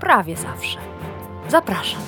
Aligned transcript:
prawie 0.00 0.36
zawsze. 0.36 0.78
Zapraszam. 1.48 2.00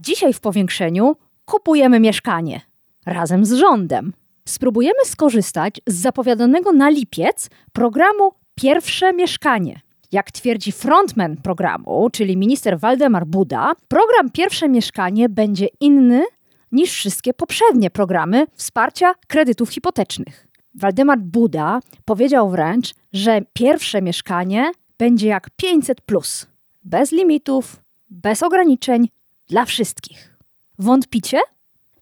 Dzisiaj 0.00 0.32
w 0.32 0.40
powiększeniu 0.40 1.16
kupujemy 1.44 2.00
mieszkanie 2.00 2.60
razem 3.06 3.44
z 3.44 3.52
rządem. 3.52 4.12
Spróbujemy 4.48 5.04
skorzystać 5.04 5.80
z 5.86 5.94
zapowiadanego 5.94 6.72
na 6.72 6.90
lipiec 6.90 7.50
programu 7.72 8.32
Pierwsze 8.54 9.12
Mieszkanie. 9.12 9.80
Jak 10.12 10.30
twierdzi 10.30 10.72
frontman 10.72 11.36
programu, 11.36 12.08
czyli 12.12 12.36
minister 12.36 12.78
Waldemar 12.78 13.26
Buda, 13.26 13.72
program 13.88 14.30
Pierwsze 14.30 14.68
Mieszkanie 14.68 15.28
będzie 15.28 15.66
inny 15.80 16.24
niż 16.72 16.92
wszystkie 16.92 17.34
poprzednie 17.34 17.90
programy 17.90 18.46
wsparcia 18.54 19.14
kredytów 19.28 19.70
hipotecznych. 19.70 20.49
Waldemar 20.74 21.18
Buda 21.18 21.80
powiedział 22.04 22.50
wręcz, 22.50 22.94
że 23.12 23.40
pierwsze 23.52 24.02
mieszkanie 24.02 24.72
będzie 24.98 25.28
jak 25.28 25.50
500, 25.56 26.00
plus, 26.00 26.46
bez 26.84 27.12
limitów, 27.12 27.76
bez 28.10 28.42
ograniczeń, 28.42 29.08
dla 29.48 29.64
wszystkich. 29.64 30.38
Wątpicie? 30.78 31.40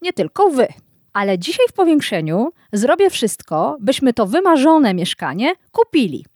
Nie 0.03 0.13
tylko 0.13 0.51
wy. 0.51 0.67
Ale 1.13 1.39
dzisiaj 1.39 1.67
w 1.69 1.73
powiększeniu 1.73 2.53
zrobię 2.73 3.11
wszystko, 3.11 3.77
byśmy 3.81 4.13
to 4.13 4.27
wymarzone 4.27 4.95
mieszkanie 4.95 5.53
kupili. 5.73 6.27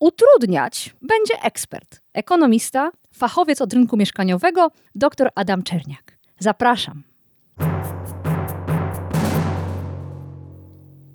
Utrudniać 0.00 0.94
będzie 1.02 1.42
ekspert, 1.42 2.00
ekonomista, 2.12 2.90
fachowiec 3.14 3.60
od 3.60 3.72
rynku 3.72 3.96
mieszkaniowego, 3.96 4.70
dr 4.94 5.30
Adam 5.34 5.62
Czerniak. 5.62 6.18
Zapraszam. 6.38 7.11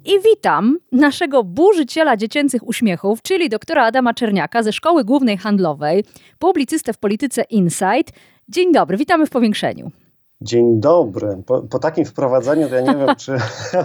I 0.08 0.20
witam 0.20 0.78
naszego 0.92 1.44
burzyciela 1.44 2.18
dziecięcych 2.18 2.68
uśmiechów, 2.68 3.22
czyli 3.22 3.50
doktora 3.50 3.86
Adama 3.86 4.14
Czerniaka 4.14 4.64
ze 4.64 4.74
Szkoły 4.74 5.04
Głównej 5.04 5.38
Handlowej, 5.38 6.04
publicystę 6.40 6.94
w 6.94 6.98
polityce 6.98 7.44
Insight. 7.44 8.14
Dzień 8.50 8.74
dobry, 8.74 8.98
witamy 8.98 9.26
w 9.26 9.30
powiększeniu. 9.30 9.92
Dzień 10.42 10.80
dobry. 10.80 11.44
Po, 11.46 11.62
po, 11.62 11.80
takim 11.80 12.06
wprowadzeniu 12.06 12.70
to 12.70 12.76
ja 12.76 12.82
nie 12.82 12.96
wiem, 12.96 13.16
czy 13.26 13.38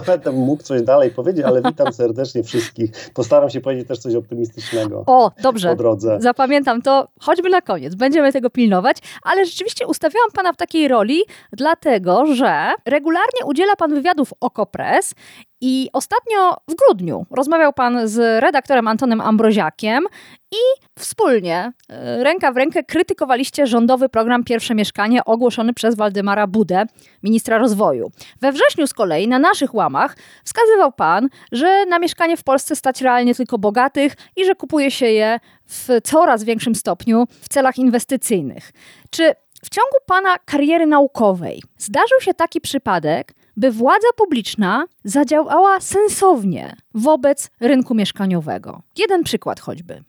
będę 0.07 0.31
mógł 0.31 0.63
coś 0.63 0.81
dalej 0.81 1.11
powiedzieć, 1.11 1.45
ale 1.45 1.61
witam 1.61 1.93
serdecznie 1.93 2.43
wszystkich. 2.43 2.91
Postaram 3.13 3.49
się 3.49 3.61
powiedzieć 3.61 3.87
też 3.87 3.99
coś 3.99 4.15
optymistycznego. 4.15 5.03
O, 5.07 5.31
dobrze. 5.41 5.69
Po 5.69 5.75
drodze. 5.75 6.17
Zapamiętam 6.21 6.81
to 6.81 7.07
choćby 7.19 7.49
na 7.49 7.61
koniec. 7.61 7.95
Będziemy 7.95 8.33
tego 8.33 8.49
pilnować, 8.49 8.97
ale 9.23 9.45
rzeczywiście 9.45 9.87
ustawiałam 9.87 10.31
pana 10.31 10.53
w 10.53 10.57
takiej 10.57 10.87
roli, 10.87 11.21
dlatego 11.51 12.25
że 12.35 12.71
regularnie 12.85 13.45
udziela 13.45 13.75
pan 13.75 13.93
wywiadów 13.93 14.33
Okopres 14.39 15.15
i 15.65 15.89
ostatnio 15.93 16.57
w 16.67 16.75
grudniu 16.75 17.25
rozmawiał 17.31 17.73
pan 17.73 18.07
z 18.07 18.43
redaktorem 18.43 18.87
Antonem 18.87 19.21
Ambroziakiem 19.21 20.03
i 20.51 20.57
wspólnie, 20.99 21.73
e, 21.89 22.23
ręka 22.23 22.51
w 22.51 22.57
rękę, 22.57 22.83
krytykowaliście 22.83 23.67
rządowy 23.67 24.09
program 24.09 24.43
Pierwsze 24.43 24.75
Mieszkanie 24.75 25.25
ogłoszony 25.25 25.73
przez 25.73 25.95
Waldemara 25.95 26.47
Budę, 26.47 26.85
ministra 27.23 27.57
rozwoju. 27.57 28.11
We 28.41 28.51
wrześniu 28.51 28.87
z 28.87 28.93
kolei 28.93 29.27
na 29.27 29.39
naszych 29.39 29.75
łamach 29.75 30.17
wskazywał 30.43 30.91
pan, 30.91 31.29
że 31.51 31.85
na 31.85 31.99
mieszkanie 31.99 32.37
w 32.37 32.43
Polsce 32.43 32.75
stać 32.75 33.01
realnie 33.01 33.35
tylko 33.35 33.57
bogatych 33.57 34.15
i 34.35 34.45
że 34.45 34.55
kupuje 34.55 34.91
się 34.91 35.05
je 35.05 35.39
w 35.65 35.87
coraz 36.03 36.43
większym 36.43 36.75
stopniu 36.75 37.27
w 37.41 37.49
celach 37.49 37.77
inwestycyjnych. 37.77 38.71
Czy 39.09 39.33
w 39.65 39.69
ciągu 39.69 39.97
pana 40.05 40.35
kariery 40.45 40.85
naukowej 40.85 41.63
zdarzył 41.77 42.19
się 42.21 42.33
taki 42.33 42.61
przypadek, 42.61 43.33
by 43.57 43.71
władza 43.71 44.07
publiczna 44.15 44.85
zadziałała 45.03 45.79
sensownie 45.79 46.75
wobec 46.93 47.49
rynku 47.59 47.95
mieszkaniowego. 47.95 48.81
Jeden 48.97 49.23
przykład 49.23 49.59
choćby. 49.59 50.03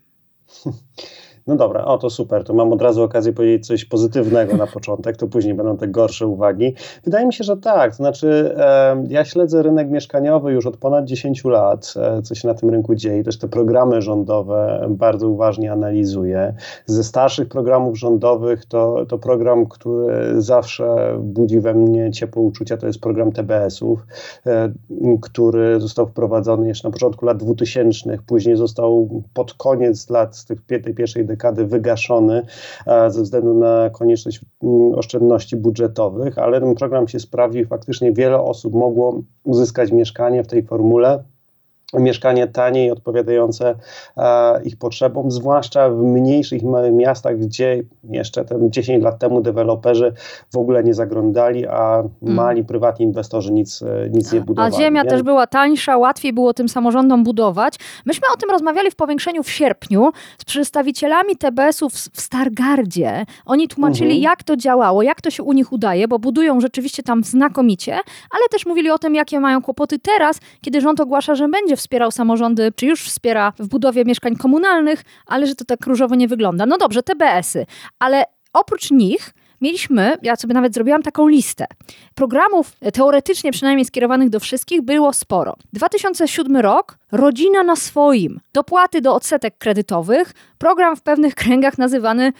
No 1.46 1.56
dobra, 1.56 1.84
o 1.84 1.98
to 1.98 2.10
super, 2.10 2.44
to 2.44 2.54
mam 2.54 2.72
od 2.72 2.82
razu 2.82 3.02
okazję 3.02 3.32
powiedzieć 3.32 3.66
coś 3.66 3.84
pozytywnego 3.84 4.56
na 4.56 4.66
początek, 4.66 5.16
to 5.16 5.26
później 5.26 5.54
będą 5.54 5.76
te 5.76 5.88
gorsze 5.88 6.26
uwagi. 6.26 6.74
Wydaje 7.04 7.26
mi 7.26 7.32
się, 7.32 7.44
że 7.44 7.56
tak, 7.56 7.90
to 7.90 7.96
znaczy 7.96 8.54
e, 8.56 9.04
ja 9.08 9.24
śledzę 9.24 9.62
rynek 9.62 9.90
mieszkaniowy 9.90 10.52
już 10.52 10.66
od 10.66 10.76
ponad 10.76 11.04
10 11.04 11.44
lat, 11.44 11.94
e, 11.96 12.22
co 12.22 12.34
się 12.34 12.48
na 12.48 12.54
tym 12.54 12.70
rynku 12.70 12.94
dzieje, 12.94 13.24
też 13.24 13.38
te 13.38 13.48
programy 13.48 14.02
rządowe 14.02 14.86
bardzo 14.90 15.28
uważnie 15.28 15.72
analizuję. 15.72 16.54
Ze 16.86 17.04
starszych 17.04 17.48
programów 17.48 17.98
rządowych 17.98 18.66
to, 18.66 19.06
to 19.08 19.18
program, 19.18 19.66
który 19.66 20.42
zawsze 20.42 21.16
budzi 21.20 21.60
we 21.60 21.74
mnie 21.74 22.10
ciepłe 22.12 22.42
uczucia, 22.42 22.76
to 22.76 22.86
jest 22.86 23.00
program 23.00 23.32
TBS-ów, 23.32 24.06
e, 24.46 24.72
który 25.22 25.80
został 25.80 26.06
wprowadzony 26.06 26.68
jeszcze 26.68 26.88
na 26.88 26.92
początku 26.92 27.26
lat 27.26 27.36
2000, 27.36 28.18
później 28.26 28.56
został 28.56 29.22
pod 29.34 29.54
koniec 29.54 30.10
lat 30.10 30.44
tej 30.66 30.94
pierwszej 30.94 31.26
dekady 31.26 31.33
wygaszony 31.66 32.46
ze 33.08 33.22
względu 33.22 33.54
na 33.54 33.90
konieczność 33.90 34.40
mm, 34.62 34.94
oszczędności 34.94 35.56
budżetowych, 35.56 36.38
ale 36.38 36.60
ten 36.60 36.74
program 36.74 37.08
się 37.08 37.18
sprawdził 37.20 37.66
faktycznie 37.66 38.12
wiele 38.12 38.40
osób 38.40 38.74
mogło 38.74 39.22
uzyskać 39.44 39.92
mieszkanie 39.92 40.44
w 40.44 40.46
tej 40.46 40.62
formule 40.62 41.24
mieszkanie 41.92 42.46
tanie 42.46 42.86
i 42.86 42.90
odpowiadające 42.90 43.74
e, 44.16 44.62
ich 44.62 44.76
potrzebom, 44.76 45.30
zwłaszcza 45.30 45.90
w 45.90 45.96
mniejszych 45.96 46.62
małych 46.62 46.92
miastach, 46.92 47.38
gdzie 47.38 47.82
jeszcze 48.10 48.44
ten 48.44 48.70
10 48.70 49.04
lat 49.04 49.18
temu 49.18 49.40
deweloperzy 49.40 50.12
w 50.52 50.56
ogóle 50.56 50.84
nie 50.84 50.94
zaglądali, 50.94 51.66
a 51.66 51.98
mm. 51.98 52.34
mali 52.34 52.58
mm. 52.58 52.66
prywatni 52.66 53.06
inwestorzy 53.06 53.52
nic, 53.52 53.82
e, 53.82 54.10
nic 54.10 54.32
nie 54.32 54.40
budowali. 54.40 54.74
A 54.74 54.78
ziemia 54.78 55.02
nie? 55.02 55.10
też 55.10 55.22
była 55.22 55.46
tańsza, 55.46 55.98
łatwiej 55.98 56.32
było 56.32 56.54
tym 56.54 56.68
samorządom 56.68 57.24
budować. 57.24 57.74
Myśmy 58.06 58.26
o 58.34 58.36
tym 58.36 58.50
rozmawiali 58.50 58.90
w 58.90 58.96
powiększeniu 58.96 59.42
w 59.42 59.50
sierpniu 59.50 60.10
z 60.38 60.44
przedstawicielami 60.44 61.36
TBS-ów 61.36 61.92
w 61.92 62.20
Stargardzie. 62.20 63.24
Oni 63.46 63.68
tłumaczyli, 63.68 64.16
mhm. 64.16 64.22
jak 64.22 64.42
to 64.42 64.56
działało, 64.56 65.02
jak 65.02 65.20
to 65.20 65.30
się 65.30 65.42
u 65.42 65.52
nich 65.52 65.72
udaje, 65.72 66.08
bo 66.08 66.18
budują 66.18 66.60
rzeczywiście 66.60 67.02
tam 67.02 67.24
znakomicie, 67.24 67.92
ale 68.30 68.48
też 68.50 68.66
mówili 68.66 68.90
o 68.90 68.98
tym, 68.98 69.14
jakie 69.14 69.40
mają 69.40 69.62
kłopoty 69.62 69.98
teraz, 69.98 70.40
kiedy 70.60 70.80
rząd 70.80 71.00
ogłasza, 71.00 71.34
że 71.34 71.48
będzie 71.48 71.73
wspierał 71.76 72.10
samorządy, 72.10 72.72
czy 72.76 72.86
już 72.86 73.02
wspiera 73.02 73.52
w 73.58 73.68
budowie 73.68 74.04
mieszkań 74.04 74.36
komunalnych, 74.36 75.02
ale 75.26 75.46
że 75.46 75.54
to 75.54 75.64
tak 75.64 75.86
różowo 75.86 76.14
nie 76.14 76.28
wygląda. 76.28 76.66
No 76.66 76.78
dobrze, 76.78 77.02
TBS-y, 77.02 77.66
ale 77.98 78.24
oprócz 78.52 78.90
nich 78.90 79.34
mieliśmy, 79.60 80.16
ja 80.22 80.36
sobie 80.36 80.54
nawet 80.54 80.74
zrobiłam 80.74 81.02
taką 81.02 81.28
listę, 81.28 81.66
programów 82.14 82.72
teoretycznie 82.92 83.52
przynajmniej 83.52 83.84
skierowanych 83.84 84.30
do 84.30 84.40
wszystkich 84.40 84.82
było 84.82 85.12
sporo. 85.12 85.56
2007 85.72 86.56
rok, 86.56 86.98
rodzina 87.12 87.62
na 87.62 87.76
swoim, 87.76 88.40
dopłaty 88.52 89.00
do 89.00 89.14
odsetek 89.14 89.58
kredytowych, 89.58 90.32
program 90.58 90.96
w 90.96 91.02
pewnych 91.02 91.34
kręgach 91.44 91.78
nazywany 91.78 92.32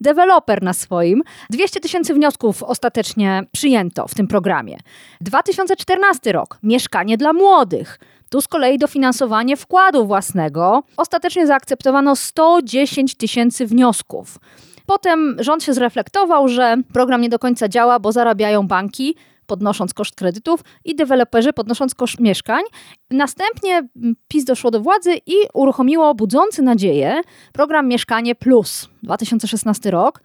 deweloper 0.00 0.62
na 0.62 0.72
swoim. 0.72 1.22
200 1.50 1.80
tysięcy 1.80 2.14
wniosków 2.14 2.62
ostatecznie 2.62 3.42
przyjęto 3.52 4.08
w 4.08 4.14
tym 4.14 4.28
programie. 4.28 4.78
2014 5.20 6.32
rok, 6.32 6.58
mieszkanie 6.62 7.16
dla 7.16 7.32
młodych. 7.32 7.98
Tu 8.32 8.40
z 8.40 8.48
kolei 8.48 8.78
dofinansowanie 8.78 9.56
wkładu 9.56 10.06
własnego. 10.06 10.82
Ostatecznie 10.96 11.46
zaakceptowano 11.46 12.16
110 12.16 13.14
tysięcy 13.14 13.66
wniosków. 13.66 14.38
Potem 14.86 15.36
rząd 15.38 15.62
się 15.62 15.74
zreflektował, 15.74 16.48
że 16.48 16.76
program 16.92 17.20
nie 17.20 17.28
do 17.28 17.38
końca 17.38 17.68
działa, 17.68 18.00
bo 18.00 18.12
zarabiają 18.12 18.66
banki, 18.66 19.16
podnosząc 19.46 19.94
koszt 19.94 20.14
kredytów 20.14 20.60
i 20.84 20.96
deweloperzy 20.96 21.52
podnosząc 21.52 21.94
koszt 21.94 22.20
mieszkań. 22.20 22.62
Następnie 23.10 23.88
PiS 24.28 24.44
doszło 24.44 24.70
do 24.70 24.80
władzy 24.80 25.14
i 25.26 25.34
uruchomiło 25.54 26.14
budzący 26.14 26.62
nadzieję 26.62 27.20
program 27.52 27.88
Mieszkanie 27.88 28.34
Plus 28.34 28.88
2016 29.02 29.90
rok. 29.90 30.20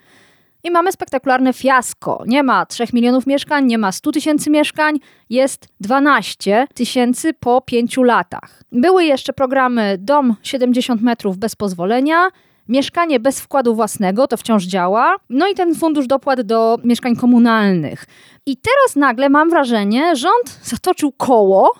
I 0.67 0.71
mamy 0.71 0.91
spektakularne 0.91 1.53
fiasko. 1.53 2.23
Nie 2.25 2.43
ma 2.43 2.65
3 2.65 2.83
milionów 2.93 3.27
mieszkań, 3.27 3.65
nie 3.65 3.77
ma 3.77 3.91
100 3.91 4.11
tysięcy 4.11 4.49
mieszkań, 4.49 4.99
jest 5.29 5.67
12 5.79 6.67
tysięcy 6.73 7.33
po 7.33 7.61
5 7.61 7.97
latach. 7.97 8.63
Były 8.71 9.05
jeszcze 9.05 9.33
programy 9.33 9.97
Dom 9.99 10.35
70 10.43 11.01
metrów 11.01 11.37
bez 11.37 11.55
pozwolenia, 11.55 12.29
Mieszkanie 12.69 13.19
bez 13.19 13.41
wkładu 13.41 13.75
własnego 13.75 14.27
to 14.27 14.37
wciąż 14.37 14.63
działa. 14.63 15.15
No 15.29 15.47
i 15.47 15.53
ten 15.55 15.75
fundusz 15.75 16.07
dopłat 16.07 16.41
do 16.41 16.77
mieszkań 16.83 17.15
komunalnych. 17.15 18.05
I 18.45 18.57
teraz 18.57 18.95
nagle 18.95 19.29
mam 19.29 19.49
wrażenie, 19.49 20.15
rząd 20.15 20.59
zatoczył 20.63 21.11
koło 21.11 21.71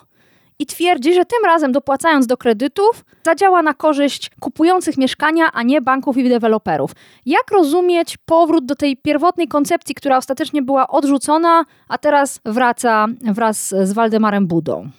i 0.58 0.66
twierdzi, 0.66 1.14
że 1.14 1.24
tym 1.24 1.44
razem 1.44 1.72
dopłacając 1.72 2.26
do 2.26 2.36
kredytów, 2.36 3.04
zadziała 3.26 3.62
na 3.62 3.74
korzyść 3.74 4.30
kupujących 4.40 4.98
mieszkania, 4.98 5.52
a 5.52 5.62
nie 5.62 5.80
banków 5.80 6.16
i 6.16 6.28
deweloperów. 6.28 6.90
Jak 7.26 7.50
rozumieć 7.50 8.16
powrót 8.16 8.66
do 8.66 8.74
tej 8.74 8.96
pierwotnej 8.96 9.48
koncepcji, 9.48 9.94
która 9.94 10.16
ostatecznie 10.16 10.62
była 10.62 10.88
odrzucona, 10.88 11.64
a 11.88 11.98
teraz 11.98 12.40
wraca 12.44 13.06
wraz 13.20 13.68
z 13.68 13.92
Waldemarem 13.92 14.46
Budą? 14.46 14.90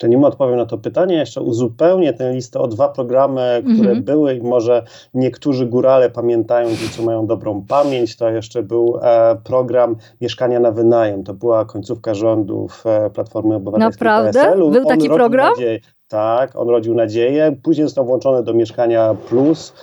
To 0.00 0.06
nim 0.06 0.24
odpowiem 0.24 0.56
na 0.56 0.66
to 0.66 0.78
pytanie, 0.78 1.14
jeszcze 1.16 1.40
uzupełnię 1.40 2.12
tę 2.12 2.32
listę 2.32 2.60
o 2.60 2.68
dwa 2.68 2.88
programy, 2.88 3.62
które 3.62 3.88
mhm. 3.88 4.02
były 4.02 4.34
i 4.34 4.40
może 4.40 4.82
niektórzy 5.14 5.66
górale 5.66 6.10
pamiętają, 6.10 6.68
ci 6.68 6.88
co 6.88 7.02
mają 7.02 7.26
dobrą 7.26 7.64
pamięć, 7.68 8.16
to 8.16 8.30
jeszcze 8.30 8.62
był 8.62 8.98
e, 9.02 9.36
program 9.44 9.96
Mieszkania 10.20 10.60
na 10.60 10.72
wynajem, 10.72 11.24
to 11.24 11.34
była 11.34 11.64
końcówka 11.64 12.14
rządów 12.14 12.84
e, 12.86 13.10
Platformy 13.10 13.54
Obywatelskiej 13.54 14.06
Naprawdę? 14.06 14.32
PSL-u. 14.32 14.70
Był 14.70 14.84
taki 14.84 15.08
program? 15.08 15.50
Nadzieję, 15.50 15.80
tak, 16.08 16.56
on 16.56 16.68
rodził 16.68 16.94
nadzieję, 16.94 17.56
później 17.62 17.86
został 17.86 18.06
włączony 18.06 18.42
do 18.42 18.54
Mieszkania 18.54 19.14
Plus, 19.28 19.74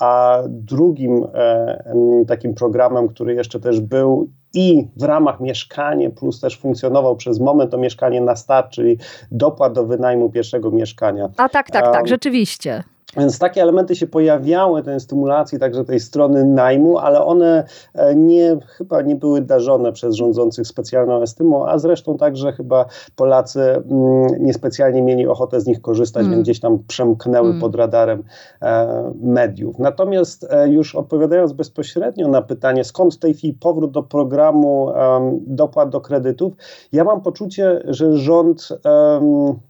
a 0.00 0.38
drugim 0.48 1.26
e, 1.34 2.24
takim 2.28 2.54
programem, 2.54 3.08
który 3.08 3.34
jeszcze 3.34 3.60
też 3.60 3.80
był 3.80 4.28
i 4.54 4.88
w 4.96 5.02
ramach 5.02 5.40
mieszkanie 5.40 6.10
plus 6.10 6.40
też 6.40 6.58
funkcjonował 6.58 7.16
przez 7.16 7.40
moment 7.40 7.70
to 7.70 7.78
mieszkanie 7.78 8.20
na 8.20 8.36
start, 8.36 8.70
czyli 8.70 8.98
dopłat 9.32 9.72
do 9.72 9.84
wynajmu 9.86 10.30
pierwszego 10.30 10.70
mieszkania. 10.70 11.28
A 11.36 11.48
tak, 11.48 11.70
tak, 11.70 11.92
tak, 11.92 12.08
rzeczywiście. 12.08 12.84
Więc 13.16 13.38
takie 13.38 13.62
elementy 13.62 13.96
się 13.96 14.06
pojawiały, 14.06 14.82
tej 14.82 15.00
stymulacji 15.00 15.58
także 15.58 15.84
tej 15.84 16.00
strony 16.00 16.44
najmu, 16.44 16.98
ale 16.98 17.24
one 17.24 17.64
e, 17.94 18.14
nie, 18.14 18.56
chyba 18.66 19.02
nie 19.02 19.16
były 19.16 19.40
darzone 19.40 19.92
przez 19.92 20.14
rządzących 20.14 20.66
specjalną 20.66 21.22
estymą, 21.22 21.66
a 21.66 21.78
zresztą 21.78 22.16
także 22.16 22.52
chyba 22.52 22.86
Polacy 23.16 23.60
mm, 23.60 24.26
niespecjalnie 24.40 25.02
mieli 25.02 25.26
ochotę 25.26 25.60
z 25.60 25.66
nich 25.66 25.80
korzystać, 25.80 26.20
mm. 26.20 26.32
więc 26.32 26.44
gdzieś 26.44 26.60
tam 26.60 26.78
przemknęły 26.86 27.48
mm. 27.48 27.60
pod 27.60 27.74
radarem 27.74 28.22
e, 28.62 29.12
mediów. 29.22 29.78
Natomiast 29.78 30.46
e, 30.50 30.68
już 30.68 30.94
odpowiadając 30.94 31.52
bezpośrednio 31.52 32.28
na 32.28 32.42
pytanie, 32.42 32.84
skąd 32.84 33.14
w 33.14 33.18
tej 33.18 33.34
chwili 33.34 33.54
powrót 33.54 33.90
do 33.90 34.02
programu 34.02 34.90
e, 34.90 35.38
dopłat 35.46 35.90
do 35.90 36.00
kredytów, 36.00 36.52
ja 36.92 37.04
mam 37.04 37.20
poczucie, 37.20 37.82
że 37.84 38.16
rząd 38.16 38.68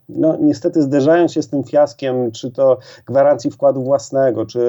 no, 0.08 0.36
niestety 0.40 0.82
zderzając 0.82 1.32
się 1.32 1.42
z 1.42 1.48
tym 1.48 1.64
fiaskiem, 1.64 2.32
czy 2.32 2.50
to 2.50 2.78
gwarancji 3.24 3.50
wkładu 3.50 3.82
własnego, 3.82 4.46
czy 4.46 4.60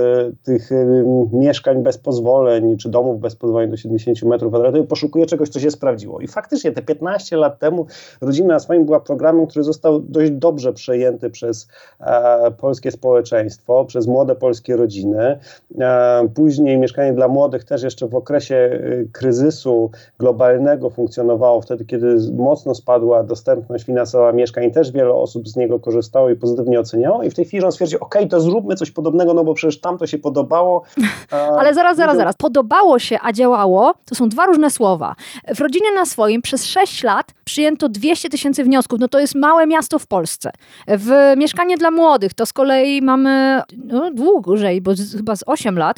tych 0.44 0.72
y, 0.72 1.04
mieszkań 1.34 1.84
bez 1.84 1.98
pozwoleń, 1.98 2.78
czy 2.78 2.90
domów 2.90 3.20
bez 3.20 3.36
pozwoleń 3.36 3.70
do 3.70 3.78
70 3.78 4.24
metrów 4.24 4.52
kwadratowych, 4.52 4.88
poszukuje 4.88 5.26
czegoś, 5.26 5.50
co 5.50 5.60
się 5.60 5.72
sprawdziło. 5.72 6.22
I 6.22 6.28
faktycznie 6.28 6.72
te 6.72 6.82
15 6.82 7.38
lat 7.38 7.60
temu 7.60 7.86
Rodzina 8.22 8.48
na 8.48 8.60
swoim 8.60 8.86
była 8.86 9.00
programem, 9.00 9.48
który 9.48 9.64
został 9.64 10.00
dość 10.00 10.32
dobrze 10.32 10.74
przejęty 10.74 11.30
przez 11.30 11.68
e, 12.00 12.52
polskie 12.52 12.92
społeczeństwo, 12.92 13.86
przez 13.86 14.08
młode 14.08 14.36
polskie 14.36 14.76
rodziny. 14.76 15.40
E, 15.80 16.28
później 16.36 16.78
Mieszkanie 16.78 17.14
dla 17.14 17.28
Młodych 17.28 17.64
też 17.64 17.84
jeszcze 17.84 18.08
w 18.08 18.16
okresie 18.16 18.56
y, 18.56 19.10
kryzysu 19.12 19.92
globalnego 20.20 20.90
funkcjonowało, 20.90 21.62
wtedy 21.62 21.86
kiedy 21.86 22.18
mocno 22.34 22.76
spadła 22.76 23.24
dostępność 23.24 23.86
finansowa 23.86 24.32
mieszkań, 24.32 24.72
też 24.72 24.92
wiele 24.92 25.14
osób 25.14 25.48
z 25.48 25.56
niego 25.56 25.80
korzystało 25.80 26.30
i 26.30 26.36
pozytywnie 26.36 26.80
oceniało 26.80 27.24
i 27.24 27.30
w 27.30 27.36
tej 27.36 27.46
chwili 27.46 27.64
on 27.64 27.72
stwierdził, 27.72 28.00
ok, 28.02 28.16
to 28.30 28.42
zróbmy 28.46 28.76
coś 28.76 28.92
podobnego, 28.92 29.34
no 29.34 29.44
bo 29.44 29.54
przecież 29.54 29.82
tam 29.82 29.98
to 29.98 30.08
się 30.08 30.18
podobało. 30.18 30.84
Ale 31.60 31.74
zaraz, 31.74 31.98
zaraz, 31.98 32.18
zaraz. 32.18 32.36
Podobało 32.36 33.00
się, 33.00 33.18
a 33.22 33.34
działało, 33.34 33.94
to 34.06 34.16
są 34.16 34.30
dwa 34.30 34.46
różne 34.46 34.70
słowa. 34.70 35.16
W 35.56 35.62
rodzinie 35.62 35.92
na 35.92 36.06
swoim 36.06 36.42
przez 36.42 36.66
6 36.66 37.04
lat 37.04 37.32
przyjęto 37.44 37.90
200 37.90 38.30
tysięcy 38.30 38.64
wniosków, 38.64 39.00
no 39.00 39.08
to 39.08 39.20
jest 39.20 39.36
małe 39.36 39.68
miasto 39.68 40.00
w 40.00 40.08
Polsce. 40.08 40.52
W 40.88 41.34
Mieszkanie 41.38 41.78
dla 41.78 41.92
Młodych 41.92 42.34
to 42.34 42.46
z 42.46 42.54
kolei 42.54 43.02
mamy 43.02 43.62
no, 43.78 44.12
dłużej, 44.12 44.82
bo 44.82 44.96
z, 44.96 45.18
chyba 45.18 45.36
z 45.36 45.44
8 45.48 45.78
lat, 45.78 45.98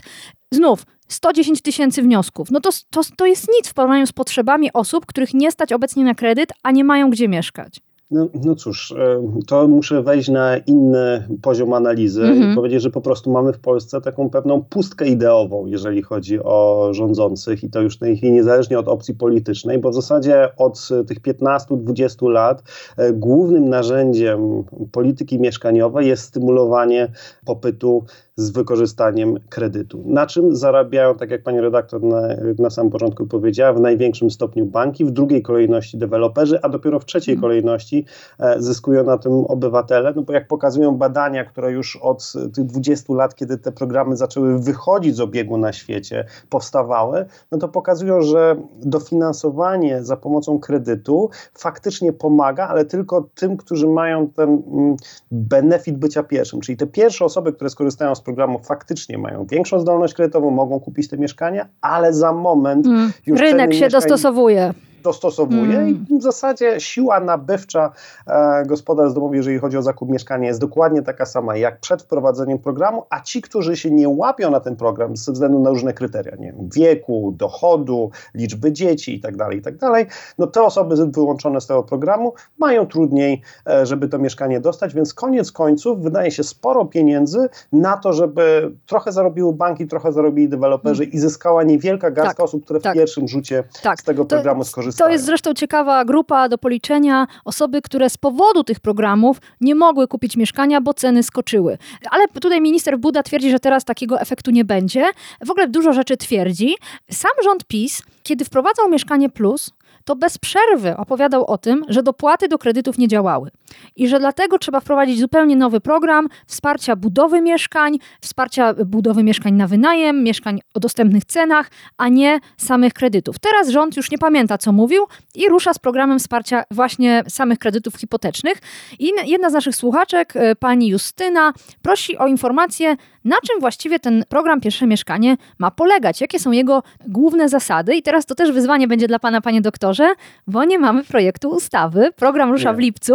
znów 0.52 0.84
110 1.08 1.62
tysięcy 1.62 2.02
wniosków. 2.02 2.52
No 2.52 2.60
to, 2.60 2.70
to, 2.90 3.02
to 3.18 3.26
jest 3.26 3.48
nic 3.58 3.70
w 3.70 3.74
porównaniu 3.74 4.08
z 4.08 4.12
potrzebami 4.12 4.74
osób, 4.74 5.06
których 5.06 5.34
nie 5.34 5.52
stać 5.52 5.74
obecnie 5.74 6.04
na 6.04 6.16
kredyt, 6.16 6.50
a 6.64 6.72
nie 6.72 6.84
mają 6.84 7.10
gdzie 7.10 7.28
mieszkać. 7.28 7.80
No, 8.12 8.27
no 8.44 8.56
cóż, 8.56 8.92
e, 8.92 9.21
to 9.48 9.68
muszę 9.68 10.04
wejść 10.04 10.30
na 10.30 10.57
inny 10.57 11.27
poziom 11.42 11.74
analizy 11.74 12.21
mm 12.24 12.33
-hmm. 12.33 12.36
i 12.36 12.39
mhm. 12.39 12.56
powiedzieć, 12.56 12.81
że 12.81 12.89
po 12.89 13.01
prostu 13.01 13.31
mamy 13.31 13.54
w 13.54 13.59
Polsce 13.59 14.01
taką 14.01 14.30
pewną 14.30 14.63
pustkę 14.63 15.07
ideową, 15.07 15.65
jeżeli 15.65 16.01
chodzi 16.01 16.39
o 16.44 16.89
rządzących 16.92 17.63
i 17.63 17.69
to 17.69 17.81
już 17.81 17.95
w 17.95 18.00
tej 18.00 18.18
chwili 18.18 18.31
niezależnie 18.31 18.80
od 18.80 18.88
opcji 18.88 19.15
politycznej, 19.15 19.80
bo 19.80 19.89
w 19.89 19.95
zasadzie 19.95 20.50
od 20.57 20.89
tych 21.07 21.21
15-20 21.21 22.30
lat 22.30 22.63
e, 22.98 23.13
głównym 23.13 23.69
narzędziem 23.69 24.63
polityki 24.92 25.39
mieszkaniowej 25.39 26.07
jest 26.07 26.24
stymulowanie 26.24 27.12
popytu 27.45 28.04
z 28.38 28.50
wykorzystaniem 28.50 29.39
kredytu. 29.50 30.04
Na 30.06 30.28
czym 30.28 30.56
zarabiają, 30.56 31.16
tak 31.16 31.31
jak 31.31 31.44
pani 31.44 31.62
redaktor 31.62 32.04
na, 32.04 32.22
na 32.60 32.69
samym 32.69 32.92
początku 32.92 33.28
powiedziała, 33.28 33.74
w 33.74 33.80
największym 33.80 34.31
stopniu 34.31 34.66
banki, 34.66 35.06
w 35.06 35.12
drugiej 35.12 35.42
kolejności 35.42 35.98
deweloperzy, 35.98 36.60
a 36.62 36.69
dopiero 36.69 37.00
w 37.00 37.06
trzeciej 37.06 37.36
hmm. 37.36 37.42
kolejności 37.42 38.06
e, 38.39 38.62
zyskują 38.62 39.04
na 39.04 39.18
tym 39.18 39.31
obywatele, 39.34 40.13
no 40.16 40.22
bo 40.22 40.34
jak 40.34 40.48
pokazują 40.48 40.95
badania, 40.95 41.45
które 41.45 41.72
już 41.72 41.95
od 41.95 42.34
tych 42.54 42.66
20 42.66 43.13
lat, 43.13 43.36
kiedy 43.36 43.57
te 43.57 43.72
programy 43.72 44.18
zaczęły 44.18 44.60
wychodzić 44.60 45.16
z 45.16 45.19
obiegu 45.19 45.57
na 45.57 45.74
świecie, 45.74 46.25
powstawały, 46.50 47.25
no 47.51 47.57
to 47.57 47.68
pokazują, 47.68 48.22
że 48.22 48.56
dofinansowanie 48.80 50.04
za 50.04 50.18
pomocą 50.18 50.60
kredytu 50.60 51.30
faktycznie 51.54 52.13
pomaga, 52.13 52.68
ale 52.68 52.86
tylko 52.86 53.30
tym, 53.36 53.57
którzy 53.57 53.88
mają 53.88 54.28
ten 54.28 54.50
mm, 54.50 54.95
benefit 55.31 55.98
bycia 55.98 56.24
pierwszym, 56.24 56.62
czyli 56.62 56.78
te 56.78 56.88
pierwsze 56.88 57.25
osoby, 57.25 57.54
które 57.54 57.69
skorzystają 57.69 58.16
z 58.16 58.27
programu 58.28 58.60
faktycznie 58.60 59.18
mają 59.18 59.46
większą 59.46 59.80
zdolność 59.80 60.14
kredytową, 60.14 60.52
mogą 60.52 60.80
kupić 60.80 61.10
te 61.10 61.18
mieszkania, 61.18 61.68
ale 61.82 62.14
za 62.14 62.34
moment 62.34 62.88
mm, 62.88 63.12
już 63.26 63.40
rynek 63.40 63.74
się 63.74 63.88
dostosowuje 63.88 64.74
dostosowuje 65.07 65.77
mm. 65.77 66.06
i 66.09 66.19
w 66.19 66.21
zasadzie 66.21 66.80
siła 66.80 67.19
nabywcza 67.19 67.92
e, 68.27 68.65
gospodarstw 68.65 69.15
domowych, 69.15 69.38
jeżeli 69.38 69.59
chodzi 69.59 69.77
o 69.77 69.81
zakup 69.81 70.09
mieszkania, 70.09 70.48
jest 70.48 70.59
dokładnie 70.59 71.01
taka 71.01 71.25
sama 71.25 71.57
jak 71.57 71.80
przed 71.80 72.01
wprowadzeniem 72.01 72.59
programu, 72.59 73.04
a 73.09 73.21
ci, 73.21 73.42
którzy 73.42 73.77
się 73.77 73.92
nie 73.92 74.09
łapią 74.09 74.51
na 74.51 74.59
ten 74.59 74.75
program 74.75 75.18
ze 75.18 75.31
względu 75.31 75.59
na 75.59 75.69
różne 75.69 75.94
kryteria, 75.94 76.36
nie 76.36 76.54
wiem, 76.54 76.69
wieku, 76.75 77.33
dochodu, 77.38 78.12
liczby 78.33 78.71
dzieci 78.71 79.15
itd., 79.15 79.38
tak 79.38 79.54
itd., 79.54 79.77
tak 79.80 80.07
no 80.38 80.48
te 80.48 80.63
osoby 80.63 80.95
wyłączone 81.07 81.62
z 81.62 81.68
tego 81.68 81.83
programu 81.83 82.33
mają 82.57 82.88
trudniej, 82.88 83.42
e, 83.69 83.86
żeby 83.86 84.07
to 84.07 84.19
mieszkanie 84.19 84.59
dostać, 84.59 84.94
więc 84.94 85.13
koniec 85.13 85.51
końców 85.51 86.01
wydaje 86.01 86.31
się 86.31 86.44
sporo 86.44 86.85
pieniędzy 86.85 87.49
na 87.73 87.97
to, 87.97 88.14
żeby 88.14 88.71
trochę 88.85 89.11
zarobiły 89.11 89.54
banki, 89.54 89.87
trochę 89.87 90.11
zarobili 90.11 90.49
deweloperzy 90.49 91.04
mm. 91.04 91.14
i 91.14 91.19
zyskała 91.19 91.64
niewielka 91.64 92.11
garstka 92.11 92.35
tak, 92.35 92.45
osób, 92.45 92.64
które 92.64 92.80
tak. 92.80 92.94
w 92.94 92.95
pierwszym 92.99 93.28
rzucie 93.28 93.64
tak. 93.83 94.02
z 94.02 94.04
tego 94.04 94.26
programu 94.26 94.64
To 94.97 95.09
jest 95.09 95.25
zresztą 95.25 95.54
ciekawa 95.54 96.06
grupa 96.06 96.49
do 96.49 96.57
policzenia 96.57 97.27
osoby, 97.45 97.81
które 97.81 98.09
z 98.09 98.18
powodu 98.18 98.63
tych 98.63 98.80
programów 98.80 99.37
nie 99.61 99.75
mogły 99.75 100.07
kupić 100.07 100.37
mieszkania, 100.37 100.81
bo 100.81 100.94
ceny 100.94 101.23
skoczyły. 101.23 101.77
Ale 102.11 102.27
tutaj 102.27 102.61
minister 102.61 102.99
Buda 102.99 103.23
twierdzi, 103.23 103.51
że 103.51 103.59
teraz 103.59 103.85
takiego 103.85 104.21
efektu 104.21 104.51
nie 104.51 104.66
będzie. 104.66 105.06
W 105.45 105.51
ogóle 105.51 105.68
dużo 105.68 105.94
rzeczy 105.94 106.18
twierdzi. 106.18 106.75
Sam 107.11 107.31
rząd 107.44 107.66
PiS, 107.66 108.01
kiedy 108.23 108.45
wprowadzał 108.45 108.89
Mieszkanie 108.89 109.30
Plus, 109.30 109.71
to 110.07 110.16
bez 110.16 110.37
przerwy 110.37 110.97
opowiadał 110.97 111.45
o 111.45 111.57
tym, 111.57 111.85
że 111.87 112.04
dopłaty 112.04 112.47
do 112.47 112.57
kredytów 112.57 112.97
nie 112.97 113.07
działały 113.07 113.52
i 113.95 114.07
że 114.07 114.19
dlatego 114.19 114.59
trzeba 114.59 114.80
wprowadzić 114.80 115.19
zupełnie 115.19 115.56
nowy 115.56 115.81
program 115.81 116.28
wsparcia 116.45 116.95
budowy 116.95 117.42
mieszkań, 117.42 117.97
wsparcia 118.21 118.73
budowy 118.73 119.23
mieszkań 119.23 119.54
na 119.54 119.68
wynajem, 119.68 120.23
mieszkań 120.23 120.59
o 120.73 120.80
dostępnych 120.80 121.26
cenach, 121.26 121.71
a 121.97 122.09
nie 122.09 122.40
samych 122.57 122.94
kredytów. 122.94 123.40
Teraz 123.40 123.69
rząd 123.69 123.97
już 123.97 124.11
nie 124.11 124.18
pamięta, 124.18 124.57
co 124.57 124.71
mówił 124.71 125.06
i 125.35 125.49
rusza 125.49 125.73
z 125.73 125.80
programem 125.80 126.19
wsparcia 126.19 126.64
właśnie 126.71 127.23
samych 127.28 127.59
kredytów 127.59 127.95
hipotecznych. 127.95 128.57
I 128.99 129.11
jedna 129.26 129.49
z 129.49 129.54
naszych 129.54 129.76
słuchaczek, 129.76 130.33
e, 130.35 130.56
pani 130.56 130.87
Justyna, 130.87 131.54
prosi 131.81 132.18
o 132.18 132.28
informację, 132.28 132.95
na 133.28 133.36
czym 133.48 133.60
właściwie 133.60 134.00
ten 134.00 134.24
program 134.30 134.62
Pierwsze 134.62 134.88
Mieszkanie 134.88 135.38
ma 135.60 135.72
polegać, 135.72 136.22
jakie 136.22 136.40
są 136.40 136.52
jego 136.52 136.84
główne 137.07 137.50
zasady. 137.50 137.96
I 137.96 138.02
teraz 138.02 138.26
to 138.26 138.36
też 138.36 138.52
wyzwanie 138.52 138.88
będzie 138.88 139.07
dla 139.07 139.19
pana, 139.19 139.42
panie 139.42 139.62
doktorze, 139.62 140.14
bo 140.48 140.64
nie 140.64 140.80
mamy 140.80 141.04
projektu 141.04 141.50
ustawy. 141.50 142.12
Program 142.16 142.52
rusza 142.52 142.72
nie, 142.72 142.78
w 142.78 142.80
lipcu. 142.80 143.14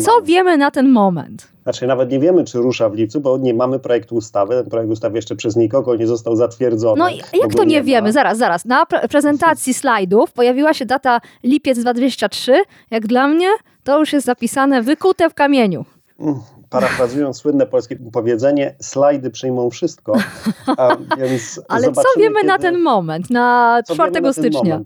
Co 0.00 0.12
mamy. 0.12 0.26
wiemy 0.26 0.56
na 0.56 0.70
ten 0.70 0.88
moment? 0.88 1.48
Znaczy, 1.62 1.86
nawet 1.86 2.10
nie 2.10 2.20
wiemy, 2.20 2.44
czy 2.44 2.58
rusza 2.58 2.88
w 2.88 2.94
lipcu, 2.94 3.20
bo 3.20 3.38
nie 3.38 3.54
mamy 3.54 3.78
projektu 3.78 4.14
ustawy. 4.14 4.54
Ten 4.54 4.70
projekt 4.70 4.92
ustawy 4.92 5.16
jeszcze 5.18 5.36
przez 5.36 5.56
nikogo 5.56 5.96
nie 5.96 6.06
został 6.06 6.36
zatwierdzony. 6.36 6.98
No 6.98 7.08
jak 7.40 7.54
to 7.54 7.64
nie, 7.64 7.70
nie 7.70 7.82
wiemy? 7.82 8.12
Zaraz, 8.12 8.38
zaraz. 8.38 8.64
Na 8.64 8.86
pre 8.86 9.08
prezentacji 9.08 9.74
slajdów 9.74 10.32
pojawiła 10.32 10.74
się 10.74 10.86
data 10.86 11.20
lipiec 11.44 11.78
2023. 11.78 12.62
Jak 12.90 13.06
dla 13.06 13.28
mnie, 13.28 13.48
to 13.84 13.98
już 13.98 14.12
jest 14.12 14.26
zapisane 14.26 14.82
wykute 14.82 15.30
w 15.30 15.34
kamieniu. 15.34 15.84
Parafrazując 16.70 17.36
słynne 17.36 17.66
polskie 17.66 17.96
powiedzenie, 18.12 18.74
slajdy 18.80 19.30
przyjmą 19.30 19.70
wszystko. 19.70 20.12
A, 20.76 20.96
Ale 21.68 21.92
co 21.92 22.02
wiemy 22.18 22.34
kiedy... 22.34 22.46
na 22.46 22.58
ten 22.58 22.78
moment, 22.78 23.30
na 23.30 23.80
4 23.92 24.32
stycznia? 24.32 24.80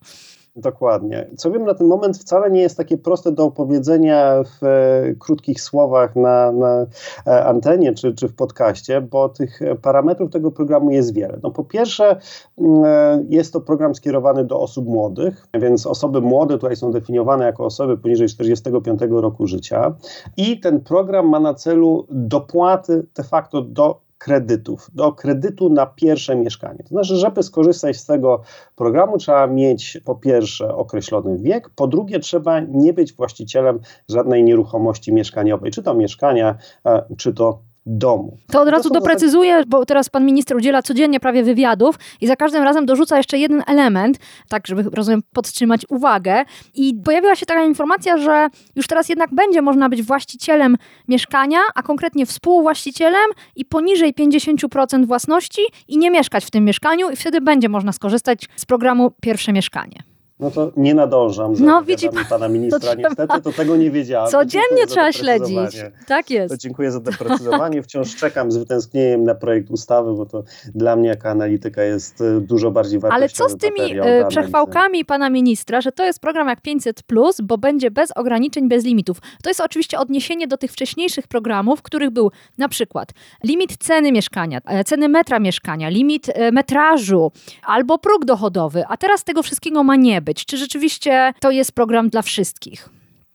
Dokładnie. 0.58 1.26
Co 1.36 1.50
wiem 1.50 1.64
na 1.64 1.74
ten 1.74 1.86
moment 1.86 2.18
wcale 2.18 2.50
nie 2.50 2.60
jest 2.60 2.76
takie 2.76 2.98
proste 2.98 3.32
do 3.32 3.44
opowiedzenia 3.44 4.42
w 4.42 4.64
e, 4.64 5.14
krótkich 5.18 5.60
słowach 5.60 6.16
na, 6.16 6.52
na 6.52 6.86
e, 7.26 7.44
antenie 7.44 7.92
czy, 7.94 8.14
czy 8.14 8.28
w 8.28 8.34
podcaście, 8.34 9.00
bo 9.00 9.28
tych 9.28 9.60
parametrów 9.82 10.30
tego 10.30 10.50
programu 10.50 10.90
jest 10.90 11.14
wiele. 11.14 11.38
No 11.42 11.50
po 11.50 11.64
pierwsze 11.64 12.16
mm, 12.58 12.84
e, 12.84 13.24
jest 13.28 13.52
to 13.52 13.60
program 13.60 13.94
skierowany 13.94 14.44
do 14.44 14.60
osób 14.60 14.86
młodych, 14.86 15.46
więc 15.54 15.86
osoby 15.86 16.20
młode 16.20 16.54
tutaj 16.54 16.76
są 16.76 16.92
definiowane 16.92 17.44
jako 17.44 17.64
osoby 17.64 17.98
poniżej 17.98 18.28
45 18.28 19.00
roku 19.10 19.46
życia 19.46 19.94
i 20.36 20.60
ten 20.60 20.80
program 20.80 21.28
ma 21.28 21.40
na 21.40 21.54
celu 21.54 22.06
dopłaty 22.10 23.06
de 23.14 23.22
facto 23.22 23.62
do 23.62 24.07
kredytów, 24.18 24.90
do 24.94 25.12
kredytu 25.12 25.70
na 25.70 25.86
pierwsze 25.86 26.36
mieszkanie. 26.36 26.78
To 26.78 26.88
znaczy, 26.88 27.16
żeby 27.16 27.42
skorzystać 27.42 27.96
z 27.96 28.06
tego 28.06 28.42
programu, 28.76 29.18
trzeba 29.18 29.46
mieć 29.46 29.98
po 30.04 30.14
pierwsze 30.14 30.74
określony 30.74 31.38
wiek, 31.38 31.70
po 31.70 31.86
drugie, 31.86 32.18
trzeba 32.18 32.60
nie 32.60 32.92
być 32.92 33.12
właścicielem 33.12 33.80
żadnej 34.08 34.44
nieruchomości 34.44 35.12
mieszkaniowej, 35.12 35.70
czy 35.70 35.82
to 35.82 35.94
mieszkania, 35.94 36.58
e, 36.86 37.14
czy 37.16 37.34
to 37.34 37.67
domu. 37.88 38.36
To 38.52 38.60
od 38.60 38.68
razu 38.68 38.90
doprecyzuję, 38.90 39.62
bo 39.66 39.86
teraz 39.86 40.08
pan 40.08 40.26
minister 40.26 40.56
udziela 40.56 40.82
codziennie 40.82 41.20
prawie 41.20 41.42
wywiadów 41.42 41.98
i 42.20 42.26
za 42.26 42.36
każdym 42.36 42.62
razem 42.62 42.86
dorzuca 42.86 43.16
jeszcze 43.16 43.38
jeden 43.38 43.62
element, 43.66 44.18
tak 44.48 44.66
żeby, 44.66 44.82
rozumiem, 44.92 45.22
podtrzymać 45.32 45.82
uwagę. 45.88 46.44
I 46.74 46.94
pojawiła 47.04 47.36
się 47.36 47.46
taka 47.46 47.64
informacja, 47.64 48.18
że 48.18 48.48
już 48.76 48.86
teraz 48.86 49.08
jednak 49.08 49.34
będzie 49.34 49.62
można 49.62 49.88
być 49.88 50.02
właścicielem 50.02 50.76
mieszkania, 51.08 51.58
a 51.74 51.82
konkretnie 51.82 52.26
współwłaścicielem 52.26 53.30
i 53.56 53.64
poniżej 53.64 54.14
50% 54.14 55.06
własności 55.06 55.62
i 55.88 55.98
nie 55.98 56.10
mieszkać 56.10 56.44
w 56.44 56.50
tym 56.50 56.64
mieszkaniu 56.64 57.10
i 57.10 57.16
wtedy 57.16 57.40
będzie 57.40 57.68
można 57.68 57.92
skorzystać 57.92 58.48
z 58.56 58.66
programu 58.66 59.12
Pierwsze 59.20 59.52
Mieszkanie. 59.52 60.07
No 60.40 60.50
to 60.50 60.72
nie 60.76 60.94
nadążam 60.94 61.54
no, 61.60 61.82
widzi 61.82 62.08
pan, 62.08 62.24
pana 62.24 62.48
ministra. 62.48 62.94
Niestety 62.94 63.42
to 63.42 63.52
tego 63.52 63.76
nie 63.76 63.90
wiedziałem. 63.90 64.30
Codziennie 64.30 64.86
trzeba 64.86 65.12
śledzić. 65.12 65.82
Tak 66.06 66.30
jest. 66.30 66.54
To 66.54 66.58
dziękuję 66.58 66.92
za 66.92 67.00
doprecyzowanie. 67.00 67.82
Wciąż 67.82 68.16
czekam 68.16 68.52
z 68.52 68.56
wytęsknieniem 68.56 69.24
na 69.24 69.34
projekt 69.34 69.70
ustawy, 69.70 70.14
bo 70.14 70.26
to 70.26 70.42
dla 70.74 70.96
mnie 70.96 71.08
jako 71.08 71.28
analityka 71.28 71.82
jest 71.82 72.20
e, 72.20 72.40
dużo 72.40 72.70
bardziej 72.70 73.00
wartościowy 73.00 73.24
Ale 73.24 73.28
co 73.28 73.48
z 73.48 73.58
tymi 73.58 74.00
e, 74.00 74.26
przechwałkami 74.28 75.04
pana 75.04 75.30
ministra, 75.30 75.80
że 75.80 75.92
to 75.92 76.04
jest 76.04 76.20
program 76.20 76.48
jak 76.48 76.60
500, 76.60 77.02
bo 77.42 77.58
będzie 77.58 77.90
bez 77.90 78.10
ograniczeń, 78.16 78.68
bez 78.68 78.84
limitów. 78.84 79.18
To 79.42 79.50
jest 79.50 79.60
oczywiście 79.60 79.98
odniesienie 79.98 80.46
do 80.46 80.56
tych 80.56 80.72
wcześniejszych 80.72 81.28
programów, 81.28 81.78
w 81.78 81.82
których 81.82 82.10
był 82.10 82.30
na 82.58 82.68
przykład 82.68 83.08
limit 83.44 83.76
ceny 83.76 84.12
mieszkania, 84.12 84.60
e, 84.66 84.84
ceny 84.84 85.08
metra 85.08 85.38
mieszkania, 85.38 85.88
limit 85.88 86.26
metrażu 86.52 87.32
albo 87.66 87.98
próg 87.98 88.24
dochodowy, 88.24 88.84
a 88.88 88.96
teraz 88.96 89.24
tego 89.24 89.42
wszystkiego 89.42 89.84
ma 89.84 89.96
nie 89.96 90.22
być? 90.28 90.46
Czy 90.46 90.56
rzeczywiście 90.56 91.32
to 91.40 91.50
jest 91.50 91.72
program 91.72 92.08
dla 92.08 92.22
wszystkich? 92.22 92.88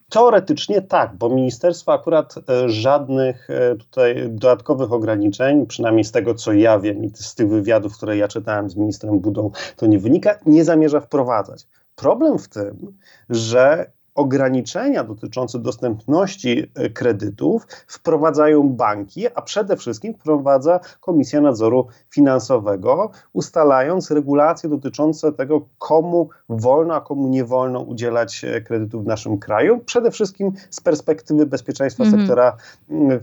Teoretycznie 0.09 0.81
tak, 0.81 1.15
bo 1.15 1.29
ministerstwo 1.29 1.93
akurat 1.93 2.35
e, 2.37 2.69
żadnych 2.69 3.49
e, 3.49 3.75
tutaj 3.75 4.29
dodatkowych 4.29 4.91
ograniczeń, 4.91 5.65
przynajmniej 5.67 6.03
z 6.03 6.11
tego 6.11 6.35
co 6.35 6.53
ja 6.53 6.79
wiem 6.79 7.03
i 7.03 7.09
z 7.13 7.35
tych 7.35 7.49
wywiadów, 7.49 7.97
które 7.97 8.17
ja 8.17 8.27
czytałem 8.27 8.69
z 8.69 8.75
ministrem 8.75 9.19
Budą, 9.19 9.51
to 9.75 9.85
nie 9.85 9.99
wynika, 9.99 10.39
nie 10.45 10.63
zamierza 10.63 10.99
wprowadzać. 10.99 11.67
Problem 11.95 12.39
w 12.39 12.47
tym, 12.47 12.97
że 13.29 13.91
ograniczenia 14.15 15.03
dotyczące 15.03 15.59
dostępności 15.59 16.71
e, 16.75 16.89
kredytów 16.89 17.67
wprowadzają 17.87 18.69
banki, 18.69 19.27
a 19.35 19.41
przede 19.41 19.77
wszystkim 19.77 20.13
wprowadza 20.13 20.79
Komisja 20.99 21.41
Nadzoru 21.41 21.87
Finansowego, 22.09 23.11
ustalając 23.33 24.11
regulacje 24.11 24.69
dotyczące 24.69 25.33
tego, 25.33 25.61
komu 25.77 26.29
wolno, 26.49 26.95
a 26.95 27.01
komu 27.01 27.27
nie 27.27 27.45
wolno 27.45 27.79
udzielać 27.79 28.43
e, 28.43 28.61
kredytów 28.61 29.03
w 29.03 29.07
naszym 29.07 29.39
kraju. 29.39 29.79
Przede 29.79 30.11
wszystkim 30.11 30.51
z 30.69 30.81
perspektywy 30.81 31.45
bezpieczeństwa 31.45 32.03
mm 32.03 32.15
-hmm. 32.15 32.19
sektora 32.19 32.57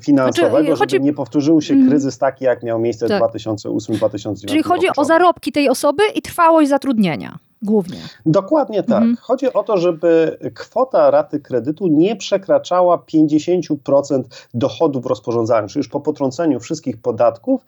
finansowego, 0.01 0.63
znaczy, 0.65 0.79
chodzi... 0.79 0.97
żeby 0.97 1.05
nie 1.05 1.13
powtórzył 1.13 1.61
się 1.61 1.75
mm 1.75 1.87
-hmm. 1.87 1.91
kryzys 1.91 2.19
taki, 2.19 2.45
jak 2.45 2.63
miał 2.63 2.79
miejsce 2.79 3.09
tak. 3.09 3.33
w 3.33 3.37
2008-2009 3.37 4.47
Czyli 4.47 4.63
chodzi 4.63 4.87
o 4.97 5.05
zarobki 5.05 5.53
tej 5.53 5.69
osoby 5.69 6.03
i 6.15 6.23
trwałość 6.23 6.69
zatrudnienia 6.69 7.50
głównie. 7.63 7.99
Dokładnie 8.27 8.83
tak. 8.83 9.03
Mhm. 9.03 9.17
Chodzi 9.21 9.53
o 9.53 9.63
to, 9.63 9.77
żeby 9.77 10.39
kwota 10.55 11.11
raty 11.11 11.41
kredytu 11.41 11.87
nie 11.89 12.17
przekraczała 12.17 12.97
50% 12.97 14.23
dochodów 14.55 15.07
rozporządzania, 15.07 15.69
czyli 15.69 15.81
już 15.81 15.89
po 15.89 16.01
potrąceniu 16.01 16.61
wszystkich 16.61 16.97
podatków 16.97 17.65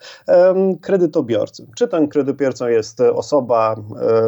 kredytobiorcy. 0.80 1.66
Czy 1.76 1.88
ten 1.88 2.08
kredytobiorcą 2.08 2.66
jest 2.66 3.00
osoba 3.00 3.76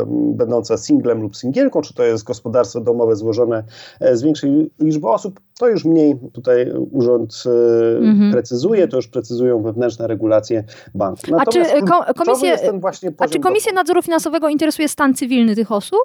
będąca 0.09 0.77
singlem 0.77 1.23
lub 1.23 1.37
singielką, 1.37 1.81
czy 1.81 1.95
to 1.95 2.03
jest 2.03 2.25
gospodarstwo 2.25 2.81
domowe 2.81 3.17
złożone 3.17 3.65
e, 4.01 4.17
z 4.17 4.23
większej 4.23 4.71
liczby 4.81 5.09
osób, 5.09 5.41
to 5.59 5.69
już 5.69 5.85
mniej 5.85 6.19
tutaj 6.33 6.73
urząd 6.91 7.43
e, 7.47 7.97
mhm. 7.97 8.33
precyzuje, 8.33 8.89
to 8.89 8.97
już 8.97 9.09
precyzują 9.09 9.63
wewnętrzne 9.63 10.07
regulacje 10.07 10.65
banku. 10.95 11.23
Natomiast 11.31 11.71
a 11.71 11.81
czy, 11.81 11.87
ko 11.87 12.25
komisję, 12.25 12.57
a 13.19 13.29
czy 13.29 13.39
Komisję 13.39 13.73
Nadzoru 13.73 14.03
Finansowego 14.03 14.49
interesuje 14.49 14.89
stan 14.89 15.15
cywilny 15.15 15.54
tych 15.55 15.73
osób? 15.73 16.05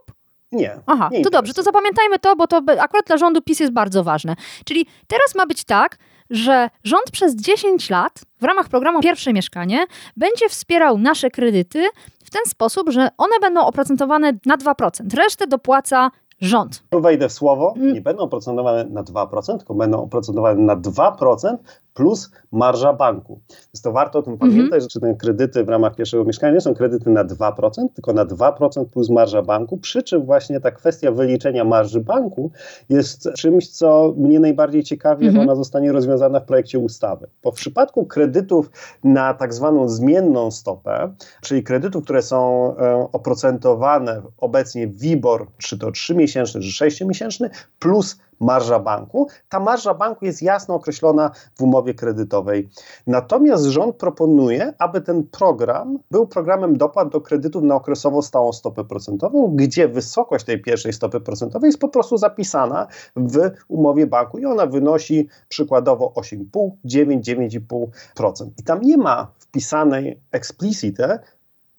Nie. 0.51 0.79
Aha, 0.85 1.09
nie 1.11 1.23
to 1.23 1.29
dobrze, 1.29 1.53
to 1.53 1.63
zapamiętajmy 1.63 2.19
to, 2.19 2.35
bo 2.35 2.47
to 2.47 2.61
akurat 2.79 3.05
dla 3.05 3.17
rządu 3.17 3.41
PiS 3.41 3.59
jest 3.59 3.73
bardzo 3.73 4.03
ważne. 4.03 4.35
Czyli 4.65 4.85
teraz 5.07 5.35
ma 5.35 5.45
być 5.45 5.63
tak, 5.63 5.97
że 6.29 6.69
rząd 6.83 7.11
przez 7.11 7.35
10 7.35 7.89
lat 7.89 8.19
w 8.41 8.43
ramach 8.43 8.69
programu 8.69 8.99
Pierwsze 9.01 9.33
Mieszkanie 9.33 9.85
będzie 10.17 10.49
wspierał 10.49 10.97
nasze 10.97 11.29
kredyty 11.29 11.87
w 12.25 12.29
ten 12.29 12.41
sposób, 12.47 12.89
że 12.89 13.09
one 13.17 13.39
będą 13.41 13.61
oprocentowane 13.61 14.33
na 14.45 14.57
2%. 14.57 15.15
Resztę 15.17 15.47
dopłaca 15.47 16.11
rząd. 16.41 16.83
Tu 16.89 17.01
wejdę 17.01 17.29
w 17.29 17.31
słowo, 17.33 17.73
mm. 17.77 17.93
nie 17.93 18.01
będą 18.01 18.23
oprocentowane 18.23 18.83
na 18.83 19.03
2%, 19.03 19.57
tylko 19.57 19.73
będą 19.73 20.03
oprocentowane 20.03 20.61
na 20.61 20.75
2% 20.75 21.57
plus 21.99 22.31
marża 22.51 22.93
banku. 22.93 23.39
Więc 23.49 23.81
to 23.81 23.91
warto 23.91 24.19
o 24.19 24.21
tym 24.21 24.33
mhm. 24.33 24.51
pamiętać, 24.51 24.93
że 24.93 24.99
te 24.99 25.15
kredyty 25.15 25.63
w 25.63 25.69
ramach 25.69 25.95
pierwszego 25.95 26.23
mieszkania 26.23 26.53
nie 26.53 26.61
są 26.61 26.73
kredyty 26.73 27.09
na 27.09 27.25
2%, 27.25 27.87
tylko 27.93 28.13
na 28.13 28.25
2% 28.25 28.85
plus 28.85 29.09
marża 29.09 29.41
banku, 29.41 29.77
przy 29.77 30.03
czym 30.03 30.25
właśnie 30.25 30.59
ta 30.59 30.71
kwestia 30.71 31.11
wyliczenia 31.11 31.63
marży 31.63 31.99
banku 31.99 32.51
jest 32.89 33.29
czymś, 33.37 33.69
co 33.69 34.13
mnie 34.17 34.39
najbardziej 34.39 34.83
ciekawi, 34.83 35.25
jak 35.25 35.31
mhm. 35.31 35.49
ona 35.49 35.55
zostanie 35.55 35.91
rozwiązana 35.91 36.39
w 36.39 36.45
projekcie 36.45 36.79
ustawy. 36.79 37.27
Bo 37.43 37.51
w 37.51 37.55
przypadku 37.55 38.05
kredytów 38.05 38.71
na 39.03 39.33
tak 39.33 39.53
zwaną 39.53 39.89
zmienną 39.89 40.51
stopę, 40.51 41.13
czyli 41.41 41.63
kredytów, 41.63 42.03
które 42.03 42.21
są 42.21 42.37
e, 42.77 43.07
oprocentowane 43.11 44.21
obecnie 44.37 44.87
WIBOR, 44.87 45.47
czy 45.57 45.77
to 45.77 45.87
3-miesięczny, 45.87 46.61
czy 46.61 46.85
6-miesięczny, 46.85 47.49
plus 47.79 48.17
marża 48.39 48.79
banku. 48.79 49.27
Ta 49.49 49.59
marża 49.59 49.93
banku 49.93 50.25
jest 50.25 50.41
jasno 50.41 50.75
określona 50.75 51.31
w 51.55 51.61
umowie 51.61 51.93
kredytowej. 51.93 52.69
Natomiast 53.07 53.65
rząd 53.65 53.95
proponuje, 53.95 54.73
aby 54.79 55.01
ten 55.01 55.23
program 55.23 55.99
był 56.11 56.27
programem 56.27 56.77
dopłat 56.77 57.09
do 57.09 57.21
kredytów 57.21 57.63
na 57.63 57.75
okresowo 57.75 58.21
stałą 58.21 58.53
stopę 58.53 58.83
procentową, 58.83 59.51
gdzie 59.55 59.87
wysokość 59.87 60.45
tej 60.45 60.61
pierwszej 60.61 60.93
stopy 60.93 61.19
procentowej 61.19 61.67
jest 61.67 61.79
po 61.79 61.89
prostu 61.89 62.17
zapisana 62.17 62.87
w 63.15 63.51
umowie 63.67 64.07
banku 64.07 64.37
i 64.37 64.45
ona 64.45 64.65
wynosi 64.65 65.27
przykładowo 65.49 66.13
8,5, 66.15 66.69
9, 66.85 67.27
9,5%. 67.27 68.49
I 68.57 68.63
tam 68.63 68.81
nie 68.81 68.97
ma 68.97 69.31
wpisanej 69.39 70.19
explicite 70.31 71.19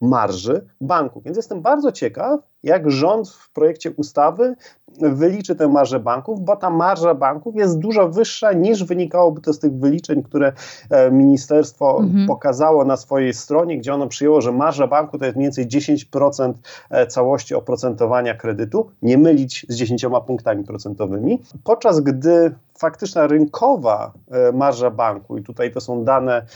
marży 0.01 0.67
banku. 0.81 1.21
Więc 1.21 1.37
jestem 1.37 1.63
bardzo 1.63 1.93
ciekaw, 1.93 2.41
jak 2.63 2.91
rząd 2.91 3.29
w 3.29 3.53
projekcie 3.53 3.91
ustawy 3.91 4.57
wyliczy 4.99 5.57
tę 5.57 5.69
marżę 5.69 6.01
banków, 6.01 6.41
bo 6.41 6.57
ta 6.57 6.71
marża 6.71 7.15
banków 7.15 7.57
jest 7.57 7.79
dużo 7.79 8.09
wyższa 8.09 8.53
niż 8.53 8.85
wynikałoby 8.85 9.41
to 9.41 9.53
z 9.53 9.59
tych 9.59 9.73
wyliczeń, 9.73 10.23
które 10.23 10.53
e, 10.91 11.11
ministerstwo 11.11 12.01
mhm. 12.01 12.27
pokazało 12.27 12.85
na 12.85 12.97
swojej 12.97 13.35
stronie, 13.35 13.79
gdzie 13.79 13.95
ono 13.95 14.07
przyjęło, 14.07 14.41
że 14.41 14.53
marża 14.53 14.87
banku 14.87 15.19
to 15.19 15.25
jest 15.25 15.37
mniej 15.37 15.47
więcej 15.47 15.69
10% 15.69 16.53
e, 16.91 17.07
całości 17.07 17.55
oprocentowania 17.55 18.35
kredytu, 18.35 18.91
nie 19.03 19.19
mylić 19.19 19.67
z 19.69 19.77
10 19.77 20.07
punktami 20.27 20.65
procentowymi, 20.65 21.43
podczas 21.65 22.01
gdy 22.01 22.55
faktyczna 22.79 23.27
rynkowa 23.27 24.13
e, 24.31 24.53
marża 24.53 24.91
banku, 24.91 25.39
i 25.39 25.43
tutaj 25.43 25.73
to 25.73 25.81
są 25.81 26.05
dane 26.05 26.47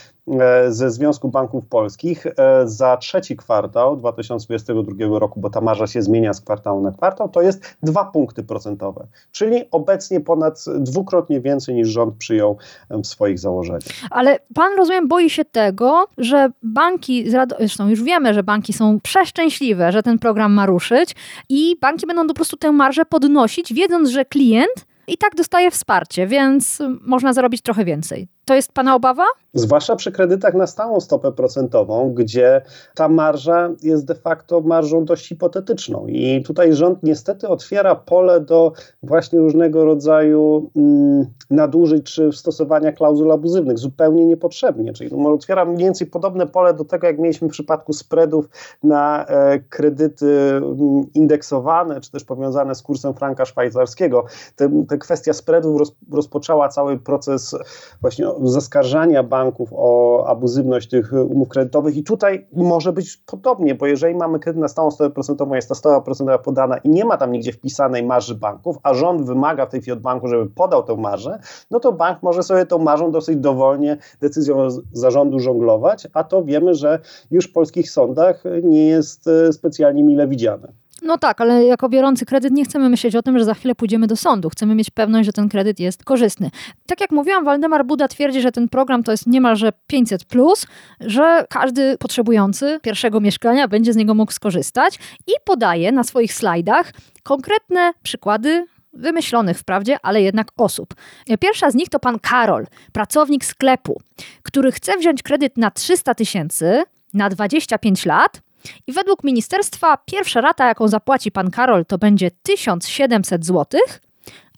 ze 0.67 0.91
Związku 0.91 1.29
Banków 1.29 1.67
Polskich, 1.67 2.25
za 2.65 2.97
trzeci 2.97 3.37
kwartał 3.37 3.97
2022 3.97 5.19
roku, 5.19 5.39
bo 5.39 5.49
ta 5.49 5.61
marża 5.61 5.87
się 5.87 5.94
zmienia 6.01 6.33
z 6.33 6.41
kwartału 6.41 6.81
na 6.81 6.91
kwartał, 6.91 7.29
to 7.29 7.41
jest 7.41 7.77
2 7.83 8.05
punkty 8.05 8.43
procentowe, 8.43 9.07
czyli 9.31 9.63
obecnie 9.71 10.21
ponad 10.21 10.65
dwukrotnie 10.77 11.41
więcej 11.41 11.75
niż 11.75 11.87
rząd 11.87 12.15
przyjął 12.15 12.57
w 12.89 13.07
swoich 13.07 13.39
założeniach. 13.39 13.81
Ale 14.09 14.39
pan, 14.53 14.77
rozumiem, 14.77 15.07
boi 15.07 15.29
się 15.29 15.45
tego, 15.45 16.07
że 16.17 16.49
banki, 16.63 17.29
zresztą 17.59 17.89
już 17.89 18.03
wiemy, 18.03 18.33
że 18.33 18.43
banki 18.43 18.73
są 18.73 18.99
przeszczęśliwe, 18.99 19.91
że 19.91 20.03
ten 20.03 20.19
program 20.19 20.53
ma 20.53 20.65
ruszyć 20.65 21.15
i 21.49 21.75
banki 21.81 22.07
będą 22.07 22.27
po 22.27 22.33
prostu 22.33 22.57
tę 22.57 22.71
marżę 22.71 23.05
podnosić, 23.05 23.73
wiedząc, 23.73 24.09
że 24.09 24.25
klient 24.25 24.85
i 25.07 25.17
tak 25.17 25.35
dostaje 25.35 25.71
wsparcie, 25.71 26.27
więc 26.27 26.79
można 27.01 27.33
zarobić 27.33 27.61
trochę 27.61 27.85
więcej. 27.85 28.27
To 28.45 28.53
jest 28.55 28.71
Pana 28.71 28.95
obawa? 28.95 29.23
Zwłaszcza 29.53 29.95
przy 29.95 30.11
kredytach 30.11 30.53
na 30.53 30.67
stałą 30.67 30.99
stopę 30.99 31.31
procentową, 31.31 32.13
gdzie 32.13 32.61
ta 32.95 33.07
marża 33.07 33.69
jest 33.83 34.05
de 34.05 34.15
facto 34.15 34.61
marżą 34.61 35.05
dość 35.05 35.27
hipotetyczną. 35.27 36.07
I 36.07 36.43
tutaj 36.43 36.73
rząd 36.73 37.03
niestety 37.03 37.47
otwiera 37.47 37.95
pole 37.95 38.41
do 38.41 38.73
właśnie 39.03 39.39
różnego 39.39 39.85
rodzaju 39.85 40.69
mm, 40.75 41.25
nadużyć 41.49 42.13
czy 42.13 42.31
stosowania 42.31 42.91
klauzul 42.91 43.31
abuzywnych 43.31 43.77
zupełnie 43.77 44.25
niepotrzebnie. 44.25 44.93
Czyli 44.93 45.17
no, 45.17 45.33
otwiera 45.33 45.65
mniej 45.65 45.77
więcej 45.77 46.07
podobne 46.07 46.47
pole 46.47 46.73
do 46.73 46.85
tego, 46.85 47.07
jak 47.07 47.19
mieliśmy 47.19 47.47
w 47.47 47.51
przypadku 47.51 47.93
spreadów 47.93 48.49
na 48.83 49.25
e, 49.25 49.59
kredyty 49.59 50.51
mm, 50.55 51.05
indeksowane, 51.13 52.01
czy 52.01 52.11
też 52.11 52.23
powiązane 52.23 52.75
z 52.75 52.81
kursem 52.81 53.13
franka 53.13 53.45
szwajcarskiego. 53.45 54.25
Te, 54.55 54.97
kwestia 54.99 55.33
spreadów 55.33 55.79
roz, 55.79 55.95
rozpoczęła 56.11 56.69
cały 56.69 56.99
proces 56.99 57.55
właśnie 58.01 58.34
zaskarżania 58.43 59.23
banków 59.23 59.69
o 59.73 60.23
abuzywność 60.27 60.89
tych 60.89 61.13
umów 61.29 61.49
kredytowych 61.49 61.97
i 61.97 62.03
tutaj 62.03 62.47
może 62.53 62.93
być 62.93 63.17
podobnie, 63.17 63.75
bo 63.75 63.85
jeżeli 63.85 64.15
mamy 64.15 64.39
kredyt 64.39 64.61
na 64.61 64.67
stałą 64.67 64.91
stopę 64.91 65.13
procentową, 65.13 65.55
jest 65.55 65.69
ta 65.69 65.75
stopa 65.75 66.01
procentowa 66.01 66.37
podana 66.37 66.77
i 66.77 66.89
nie 66.89 67.05
ma 67.05 67.17
tam 67.17 67.31
nigdzie 67.31 67.51
wpisanej 67.51 68.03
marży 68.03 68.35
banków, 68.35 68.77
a 68.83 68.93
rząd 68.93 69.21
wymaga 69.21 69.65
w 69.65 69.69
tej 69.69 69.81
chwili 69.81 69.93
od 69.93 70.01
banku, 70.01 70.27
żeby 70.27 70.49
podał 70.49 70.83
tę 70.83 70.97
marżę, 70.97 71.39
no 71.71 71.79
to 71.79 71.91
bank 71.91 72.23
może 72.23 72.43
sobie 72.43 72.65
tą 72.65 72.77
marżą 72.77 73.11
dosyć 73.11 73.37
dowolnie 73.37 73.97
decyzją 74.21 74.67
zarządu 74.93 75.39
żonglować, 75.39 76.07
a 76.13 76.23
to 76.23 76.43
wiemy, 76.43 76.73
że 76.73 76.99
już 77.31 77.47
w 77.47 77.53
polskich 77.53 77.91
sądach 77.91 78.43
nie 78.63 78.87
jest 78.87 79.27
e, 79.27 79.53
specjalnie 79.53 80.03
mile 80.03 80.27
widziane. 80.27 80.84
No 81.05 81.17
tak, 81.17 81.41
ale 81.41 81.65
jako 81.65 81.89
biorący 81.89 82.25
kredyt 82.25 82.53
nie 82.53 82.65
chcemy 82.65 82.89
myśleć 82.89 83.15
o 83.15 83.21
tym, 83.21 83.39
że 83.39 83.45
za 83.45 83.53
chwilę 83.53 83.75
pójdziemy 83.75 84.07
do 84.07 84.15
sądu. 84.15 84.49
Chcemy 84.49 84.75
mieć 84.75 84.89
pewność, 84.89 85.25
że 85.25 85.33
ten 85.33 85.49
kredyt 85.49 85.79
jest 85.79 86.03
korzystny. 86.03 86.51
Tak 86.85 87.01
jak 87.01 87.11
mówiłam, 87.11 87.45
Waldemar 87.45 87.85
Buda 87.85 88.07
twierdzi, 88.07 88.41
że 88.41 88.51
ten 88.51 88.69
program 88.69 89.03
to 89.03 89.11
jest 89.11 89.27
niemalże 89.27 89.71
500, 89.87 90.25
plus, 90.25 90.67
że 90.99 91.45
każdy 91.49 91.97
potrzebujący 91.97 92.79
pierwszego 92.81 93.21
mieszkania 93.21 93.67
będzie 93.67 93.93
z 93.93 93.95
niego 93.95 94.15
mógł 94.15 94.31
skorzystać 94.31 94.99
i 95.27 95.31
podaje 95.45 95.91
na 95.91 96.03
swoich 96.03 96.33
slajdach 96.33 96.91
konkretne 97.23 97.93
przykłady 98.03 98.65
wymyślonych 98.93 99.59
wprawdzie, 99.59 99.97
ale 100.03 100.21
jednak 100.21 100.47
osób. 100.57 100.93
Pierwsza 101.39 101.71
z 101.71 101.75
nich 101.75 101.89
to 101.89 101.99
pan 101.99 102.19
Karol, 102.19 102.65
pracownik 102.91 103.45
sklepu, 103.45 104.01
który 104.43 104.71
chce 104.71 104.97
wziąć 104.97 105.23
kredyt 105.23 105.57
na 105.57 105.71
300 105.71 106.15
tysięcy 106.15 106.83
na 107.13 107.29
25 107.29 108.05
lat 108.05 108.41
i 108.87 108.91
według 108.91 109.23
ministerstwa 109.23 109.97
pierwsza 109.97 110.41
rata, 110.41 110.67
jaką 110.67 110.87
zapłaci 110.87 111.31
pan 111.31 111.51
Karol, 111.51 111.85
to 111.85 111.97
będzie 111.97 112.31
1700 112.43 113.45
zł, 113.45 113.81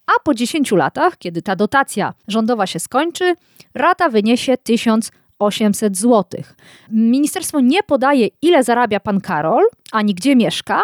a 0.08 0.20
po 0.24 0.34
10 0.34 0.72
latach, 0.72 1.18
kiedy 1.18 1.42
ta 1.42 1.56
dotacja 1.56 2.14
rządowa 2.28 2.68
się 2.68 2.80
skończy, 2.80 3.36
rata 3.74 4.10
wyniesie 4.10 4.58
1800 4.58 5.98
zł. 5.98 6.42
Ministerstwo 6.92 7.60
nie 7.60 7.84
podaje, 7.84 8.28
ile 8.42 8.64
zarabia 8.64 9.00
pan 9.00 9.22
Karol, 9.22 9.64
ani 9.92 10.14
gdzie 10.16 10.36
mieszka, 10.36 10.82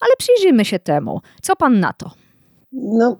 ale 0.00 0.10
przyjrzyjmy 0.18 0.64
się 0.64 0.78
temu. 0.78 1.20
Co 1.42 1.56
pan 1.56 1.80
na 1.80 1.92
to? 1.92 2.25
No, 2.78 3.16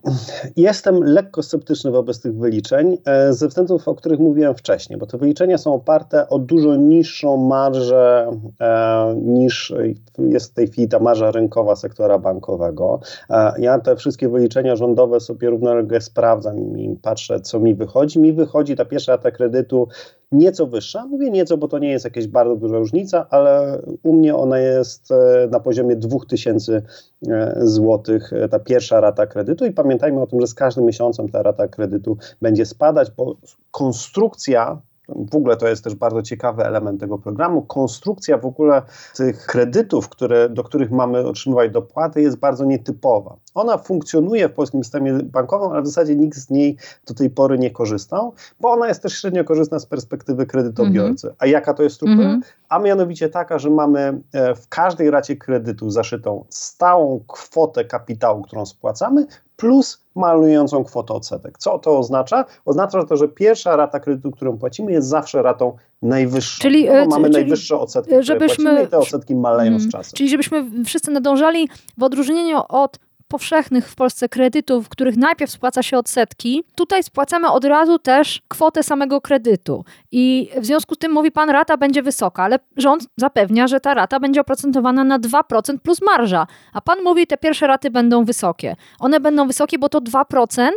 jestem 0.56 1.04
lekko 1.04 1.42
sceptyczny 1.42 1.90
wobec 1.90 2.20
tych 2.20 2.36
wyliczeń 2.38 2.98
e, 3.04 3.32
ze 3.32 3.48
względów, 3.48 3.88
o 3.88 3.94
których 3.94 4.20
mówiłem 4.20 4.54
wcześniej, 4.54 4.98
bo 4.98 5.06
te 5.06 5.18
wyliczenia 5.18 5.58
są 5.58 5.74
oparte 5.74 6.28
o 6.28 6.38
dużo 6.38 6.76
niższą 6.76 7.36
marżę 7.36 8.30
e, 8.60 9.14
niż 9.16 9.74
jest 10.18 10.50
w 10.50 10.54
tej 10.54 10.68
chwili 10.68 10.88
ta 10.88 10.98
marża 10.98 11.30
rynkowa 11.30 11.76
sektora 11.76 12.18
bankowego. 12.18 13.00
E, 13.30 13.52
ja 13.58 13.78
te 13.78 13.96
wszystkie 13.96 14.28
wyliczenia 14.28 14.76
rządowe 14.76 15.20
sobie 15.20 15.50
równolegle 15.50 16.00
sprawdzam 16.00 16.78
i 16.78 16.96
patrzę, 17.02 17.40
co 17.40 17.60
mi 17.60 17.74
wychodzi. 17.74 18.18
Mi 18.18 18.32
wychodzi 18.32 18.76
ta 18.76 18.84
pierwsza 18.84 19.12
rata 19.12 19.30
kredytu 19.30 19.88
nieco 20.32 20.66
wyższa. 20.66 21.06
Mówię 21.06 21.30
nieco, 21.30 21.56
bo 21.56 21.68
to 21.68 21.78
nie 21.78 21.90
jest 21.90 22.04
jakaś 22.04 22.26
bardzo 22.26 22.56
duża 22.56 22.78
różnica, 22.78 23.26
ale 23.30 23.82
u 24.02 24.12
mnie 24.12 24.36
ona 24.36 24.58
jest 24.58 25.10
e, 25.10 25.48
na 25.50 25.60
poziomie 25.60 25.96
2000 25.96 26.82
e, 27.28 27.54
zł, 27.58 28.18
e, 28.32 28.48
ta 28.48 28.58
pierwsza 28.58 29.00
rata 29.00 29.26
kredytu 29.26 29.66
i 29.66 29.72
pamiętajmy 29.72 30.20
o 30.20 30.26
tym, 30.26 30.40
że 30.40 30.46
z 30.46 30.54
każdym 30.54 30.84
miesiącem 30.84 31.28
ta 31.28 31.42
rata 31.42 31.68
kredytu 31.68 32.16
będzie 32.42 32.66
spadać, 32.66 33.10
bo 33.10 33.36
konstrukcja 33.70 34.80
w 35.08 35.36
ogóle 35.36 35.56
to 35.56 35.68
jest 35.68 35.84
też 35.84 35.94
bardzo 35.94 36.22
ciekawy 36.22 36.64
element 36.64 37.00
tego 37.00 37.18
programu. 37.18 37.62
Konstrukcja 37.62 38.38
w 38.38 38.46
ogóle 38.46 38.82
tych 39.16 39.46
kredytów, 39.46 40.08
które, 40.08 40.48
do 40.48 40.64
których 40.64 40.90
mamy 40.90 41.26
otrzymywać 41.26 41.72
dopłaty, 41.72 42.22
jest 42.22 42.36
bardzo 42.36 42.64
nietypowa. 42.64 43.36
Ona 43.54 43.78
funkcjonuje 43.78 44.48
w 44.48 44.52
polskim 44.52 44.84
systemie 44.84 45.12
bankowym, 45.12 45.72
ale 45.72 45.82
w 45.82 45.86
zasadzie 45.86 46.16
nikt 46.16 46.38
z 46.38 46.50
niej 46.50 46.76
do 47.06 47.14
tej 47.14 47.30
pory 47.30 47.58
nie 47.58 47.70
korzystał, 47.70 48.32
bo 48.60 48.70
ona 48.70 48.88
jest 48.88 49.02
też 49.02 49.20
średnio 49.20 49.44
korzystna 49.44 49.78
z 49.78 49.86
perspektywy 49.86 50.46
kredytobiorcy. 50.46 51.28
-hmm. 51.28 51.34
A 51.38 51.46
jaka 51.46 51.74
to 51.74 51.82
jest 51.82 51.96
struktura? 51.96 52.28
-hmm. 52.28 52.40
A 52.68 52.78
mianowicie 52.78 53.28
taka, 53.28 53.58
że 53.58 53.70
mamy 53.70 54.20
e, 54.32 54.54
w 54.54 54.68
każdej 54.68 55.10
racie 55.10 55.36
kredytu 55.36 55.90
zaszytą 55.90 56.44
stałą 56.48 57.20
kwotę 57.26 57.84
kapitału, 57.84 58.42
którą 58.42 58.66
spłacamy, 58.66 59.26
plus 59.56 60.06
malującą 60.14 60.84
kwotę 60.84 61.14
odsetek. 61.14 61.58
Co 61.58 61.78
to 61.78 61.98
oznacza? 61.98 62.44
Oznacza 62.64 63.04
to, 63.04 63.16
że 63.16 63.28
pierwsza 63.28 63.76
rata 63.76 64.00
kredytu, 64.00 64.30
którą 64.30 64.58
płacimy, 64.58 64.92
jest 64.92 65.08
zawsze 65.08 65.42
ratą 65.42 65.76
najwyższą. 66.02 66.62
Czyli, 66.62 66.86
no, 66.86 67.06
mamy 67.06 67.24
czyli, 67.24 67.32
najwyższe 67.32 67.78
odsetki, 67.78 68.14
żebyśmy, 68.20 68.54
które 68.54 68.70
płacimy 68.70 68.82
i 68.82 68.86
te 68.86 68.98
odsetki 68.98 69.36
maleją 69.36 69.68
mm, 69.68 69.80
z 69.80 69.92
czasem. 69.92 70.12
Czyli 70.16 70.28
żebyśmy 70.28 70.84
wszyscy 70.84 71.10
nadążali 71.10 71.68
w 71.98 72.02
odróżnieniu 72.02 72.60
od 72.68 72.98
powszechnych 73.28 73.88
w 73.88 73.94
Polsce 73.94 74.28
kredytów, 74.28 74.88
których 74.88 75.16
najpierw 75.16 75.50
spłaca 75.50 75.82
się 75.82 75.98
odsetki, 75.98 76.64
tutaj 76.74 77.02
spłacamy 77.02 77.50
od 77.50 77.64
razu 77.64 77.98
też 77.98 78.42
kwotę 78.48 78.82
samego 78.82 79.20
kredytu. 79.20 79.84
I 80.12 80.50
w 80.56 80.66
związku 80.66 80.94
z 80.94 80.98
tym 80.98 81.12
mówi 81.12 81.32
pan, 81.32 81.50
rata 81.50 81.76
będzie 81.76 82.02
wysoka, 82.02 82.42
ale 82.42 82.58
rząd 82.76 83.06
zapewnia, 83.16 83.66
że 83.66 83.80
ta 83.80 83.94
rata 83.94 84.20
będzie 84.20 84.40
oprocentowana 84.40 85.04
na 85.04 85.18
2% 85.18 85.78
plus 85.78 86.02
marża. 86.02 86.46
A 86.72 86.80
pan 86.80 87.02
mówi, 87.02 87.26
te 87.26 87.36
pierwsze 87.36 87.66
raty 87.66 87.90
będą 87.90 88.24
wysokie. 88.24 88.76
One 88.98 89.20
będą 89.20 89.46
wysokie, 89.46 89.78
bo 89.78 89.88
to 89.88 90.00
2% 90.00 90.70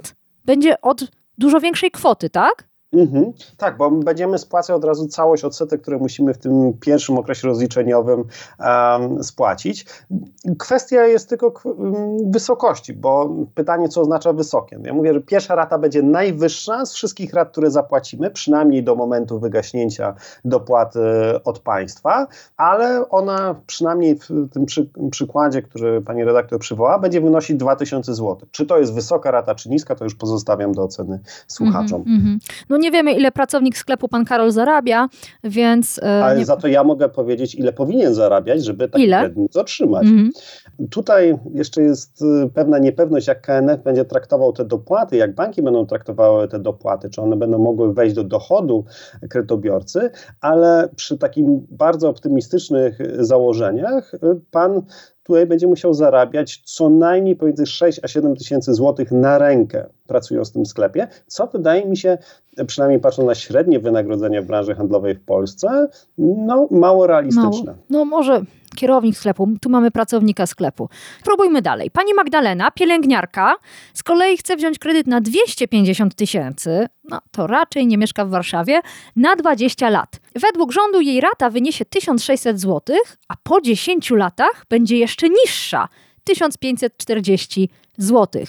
będzie 0.45 0.81
od 0.81 1.03
dużo 1.37 1.59
większej 1.59 1.91
kwoty, 1.91 2.29
tak? 2.29 2.68
Mhm. 2.93 3.33
Tak, 3.57 3.77
bo 3.77 3.91
będziemy 3.91 4.37
spłacać 4.37 4.75
od 4.75 4.83
razu 4.83 5.07
całość 5.07 5.43
odsetek, 5.43 5.81
które 5.81 5.97
musimy 5.97 6.33
w 6.33 6.37
tym 6.37 6.73
pierwszym 6.79 7.17
okresie 7.17 7.47
rozliczeniowym 7.47 8.23
um, 8.59 9.23
spłacić. 9.23 9.85
Kwestia 10.59 11.05
jest 11.05 11.29
tylko 11.29 11.53
wysokości, 12.25 12.93
bo 12.93 13.29
pytanie, 13.55 13.89
co 13.89 14.01
oznacza 14.01 14.33
wysokie. 14.33 14.79
Ja 14.83 14.93
mówię, 14.93 15.13
że 15.13 15.21
pierwsza 15.21 15.55
rata 15.55 15.77
będzie 15.77 16.03
najwyższa 16.03 16.85
z 16.85 16.93
wszystkich 16.93 17.33
rat, 17.33 17.51
które 17.51 17.71
zapłacimy, 17.71 18.31
przynajmniej 18.31 18.83
do 18.83 18.95
momentu 18.95 19.39
wygaśnięcia 19.39 20.15
dopłaty 20.45 20.99
od 21.45 21.59
państwa, 21.59 22.27
ale 22.57 23.09
ona 23.09 23.55
przynajmniej 23.67 24.15
w 24.15 24.49
tym 24.51 24.65
przy, 24.65 24.89
przykładzie, 25.11 25.61
który 25.61 26.01
pani 26.01 26.23
redaktor 26.23 26.59
przywoła, 26.59 26.99
będzie 26.99 27.21
wynosić 27.21 27.57
2000 27.57 28.15
zł. 28.15 28.37
Czy 28.51 28.65
to 28.65 28.77
jest 28.79 28.93
wysoka 28.93 29.31
rata, 29.31 29.55
czy 29.55 29.69
niska, 29.69 29.95
to 29.95 30.03
już 30.03 30.15
pozostawiam 30.15 30.71
do 30.71 30.83
oceny 30.83 31.19
słuchaczom. 31.47 32.03
Mm 32.07 32.21
-hmm, 32.21 32.37
no 32.69 32.78
nie 32.79 32.91
wiemy, 32.91 33.13
ile 33.13 33.31
pracownik 33.31 33.77
sklepu 33.77 34.07
pan 34.07 34.25
Karol 34.25 34.51
zarabia, 34.51 35.07
więc... 35.43 35.99
E, 36.03 36.23
Ale 36.23 36.39
nie... 36.39 36.45
za 36.45 36.57
to 36.57 36.67
ja 36.67 36.83
mogę 36.83 37.09
powiedzieć, 37.09 37.55
ile 37.55 37.73
powinien 37.73 38.13
zarabiać, 38.13 38.65
żeby 38.65 38.89
taki 38.89 39.03
ile? 39.03 39.19
kredyt 39.19 39.57
otrzymać. 39.57 40.03
Mhm. 40.03 40.31
Tutaj 40.91 41.37
jeszcze 41.53 41.81
jest 41.81 42.21
e, 42.21 42.49
pewna 42.49 42.79
niepewność, 42.79 43.27
jak 43.27 43.41
KNF 43.41 43.83
będzie 43.83 44.05
traktował 44.05 44.53
te 44.53 44.65
dopłaty, 44.65 45.17
jak 45.17 45.35
banki 45.35 45.61
będą 45.61 45.85
traktowały 45.85 46.47
te 46.47 46.59
dopłaty, 46.59 47.09
czy 47.09 47.21
one 47.21 47.35
będą 47.35 47.57
mogły 47.57 47.93
wejść 47.93 48.15
do 48.15 48.23
dochodu 48.23 48.85
kredytobiorcy, 49.29 50.09
ale 50.41 50.89
przy 50.95 51.17
takim 51.17 51.67
bardzo 51.69 52.09
optymistycznych 52.09 52.97
założeniach 53.19 54.13
e, 54.13 54.17
pan 54.51 54.81
tutaj 55.29 55.45
będzie 55.45 55.67
musiał 55.67 55.93
zarabiać 55.93 56.61
co 56.65 56.89
najmniej 56.89 57.35
pomiędzy 57.35 57.65
6 57.65 57.99
a 58.03 58.07
7 58.07 58.35
tysięcy 58.35 58.73
złotych 58.73 59.11
na 59.11 59.37
rękę, 59.37 59.85
pracując 60.07 60.49
w 60.49 60.53
tym 60.53 60.65
sklepie, 60.65 61.07
co 61.27 61.47
wydaje 61.47 61.85
mi 61.85 61.97
się, 61.97 62.17
przynajmniej 62.67 62.99
patrząc 62.99 63.27
na 63.27 63.35
średnie 63.35 63.79
wynagrodzenie 63.79 64.41
w 64.41 64.45
branży 64.45 64.75
handlowej 64.75 65.15
w 65.15 65.25
Polsce, 65.25 65.87
no 66.17 66.67
mało 66.71 67.07
realistyczne. 67.07 67.71
Mało. 67.71 67.77
No 67.89 68.05
może 68.05 68.41
kierownik 68.75 69.17
sklepu, 69.17 69.49
tu 69.61 69.69
mamy 69.69 69.91
pracownika 69.91 70.47
sklepu. 70.47 70.89
Próbujmy 71.23 71.61
dalej. 71.61 71.91
Pani 71.91 72.13
Magdalena, 72.13 72.71
pielęgniarka, 72.71 73.55
z 73.93 74.03
kolei 74.03 74.37
chce 74.37 74.55
wziąć 74.55 74.79
kredyt 74.79 75.07
na 75.07 75.21
250 75.21 76.15
tysięcy, 76.15 76.87
no 77.09 77.21
to 77.31 77.47
raczej 77.47 77.87
nie 77.87 77.97
mieszka 77.97 78.25
w 78.25 78.29
Warszawie, 78.29 78.81
na 79.15 79.35
20 79.35 79.89
lat. 79.89 80.19
Według 80.35 80.71
rządu 80.71 81.01
jej 81.01 81.21
rata 81.21 81.49
wyniesie 81.49 81.85
1600 81.85 82.59
zł, 82.59 82.97
a 83.27 83.33
po 83.43 83.61
10 83.61 84.11
latach 84.11 84.65
będzie 84.69 84.97
jeszcze 84.97 85.29
niższa. 85.29 85.87
1540 86.23 87.69
zł. 87.97 88.43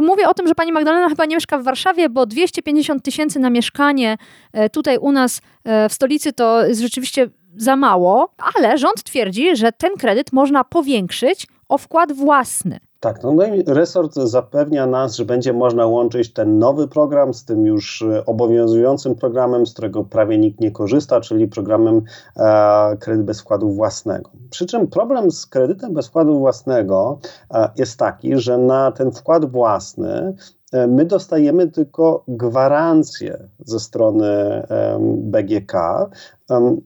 Mówię 0.00 0.28
o 0.28 0.34
tym, 0.34 0.48
że 0.48 0.54
pani 0.54 0.72
Magdalena 0.72 1.08
chyba 1.08 1.24
nie 1.24 1.36
mieszka 1.36 1.58
w 1.58 1.62
Warszawie, 1.62 2.08
bo 2.08 2.26
250 2.26 3.04
tysięcy 3.04 3.40
na 3.40 3.50
mieszkanie 3.50 4.16
e, 4.52 4.70
tutaj 4.70 4.98
u 4.98 5.12
nas 5.12 5.40
e, 5.64 5.88
w 5.88 5.92
stolicy 5.92 6.32
to 6.32 6.66
jest 6.66 6.80
rzeczywiście 6.80 7.28
za 7.56 7.76
mało, 7.76 8.28
ale 8.54 8.78
rząd 8.78 9.02
twierdzi, 9.04 9.56
że 9.56 9.72
ten 9.72 9.90
kredyt 9.98 10.32
można 10.32 10.64
powiększyć 10.64 11.46
o 11.68 11.78
wkład 11.78 12.12
własny. 12.12 12.80
Tak, 13.02 13.22
no, 13.22 13.32
no 13.32 13.44
i 13.44 13.62
resort 13.66 14.14
zapewnia 14.14 14.86
nas, 14.86 15.16
że 15.16 15.24
będzie 15.24 15.52
można 15.52 15.86
łączyć 15.86 16.32
ten 16.32 16.58
nowy 16.58 16.88
program 16.88 17.34
z 17.34 17.44
tym 17.44 17.66
już 17.66 18.02
e, 18.02 18.26
obowiązującym 18.26 19.14
programem, 19.14 19.66
z 19.66 19.72
którego 19.72 20.04
prawie 20.04 20.38
nikt 20.38 20.60
nie 20.60 20.70
korzysta, 20.70 21.20
czyli 21.20 21.48
programem 21.48 22.02
e, 22.36 22.96
kredyt 22.96 23.24
bez 23.24 23.40
wkładu 23.40 23.70
własnego. 23.70 24.30
Przy 24.50 24.66
czym 24.66 24.86
problem 24.86 25.30
z 25.30 25.46
kredytem 25.46 25.94
bez 25.94 26.06
wkładu 26.06 26.38
własnego 26.38 27.18
e, 27.54 27.70
jest 27.76 27.98
taki, 27.98 28.38
że 28.38 28.58
na 28.58 28.92
ten 28.92 29.12
wkład 29.12 29.44
własny 29.44 30.34
e, 30.72 30.86
my 30.86 31.04
dostajemy 31.04 31.68
tylko 31.68 32.24
gwarancję 32.28 33.48
ze 33.58 33.80
strony 33.80 34.62
BGK, 35.00 35.72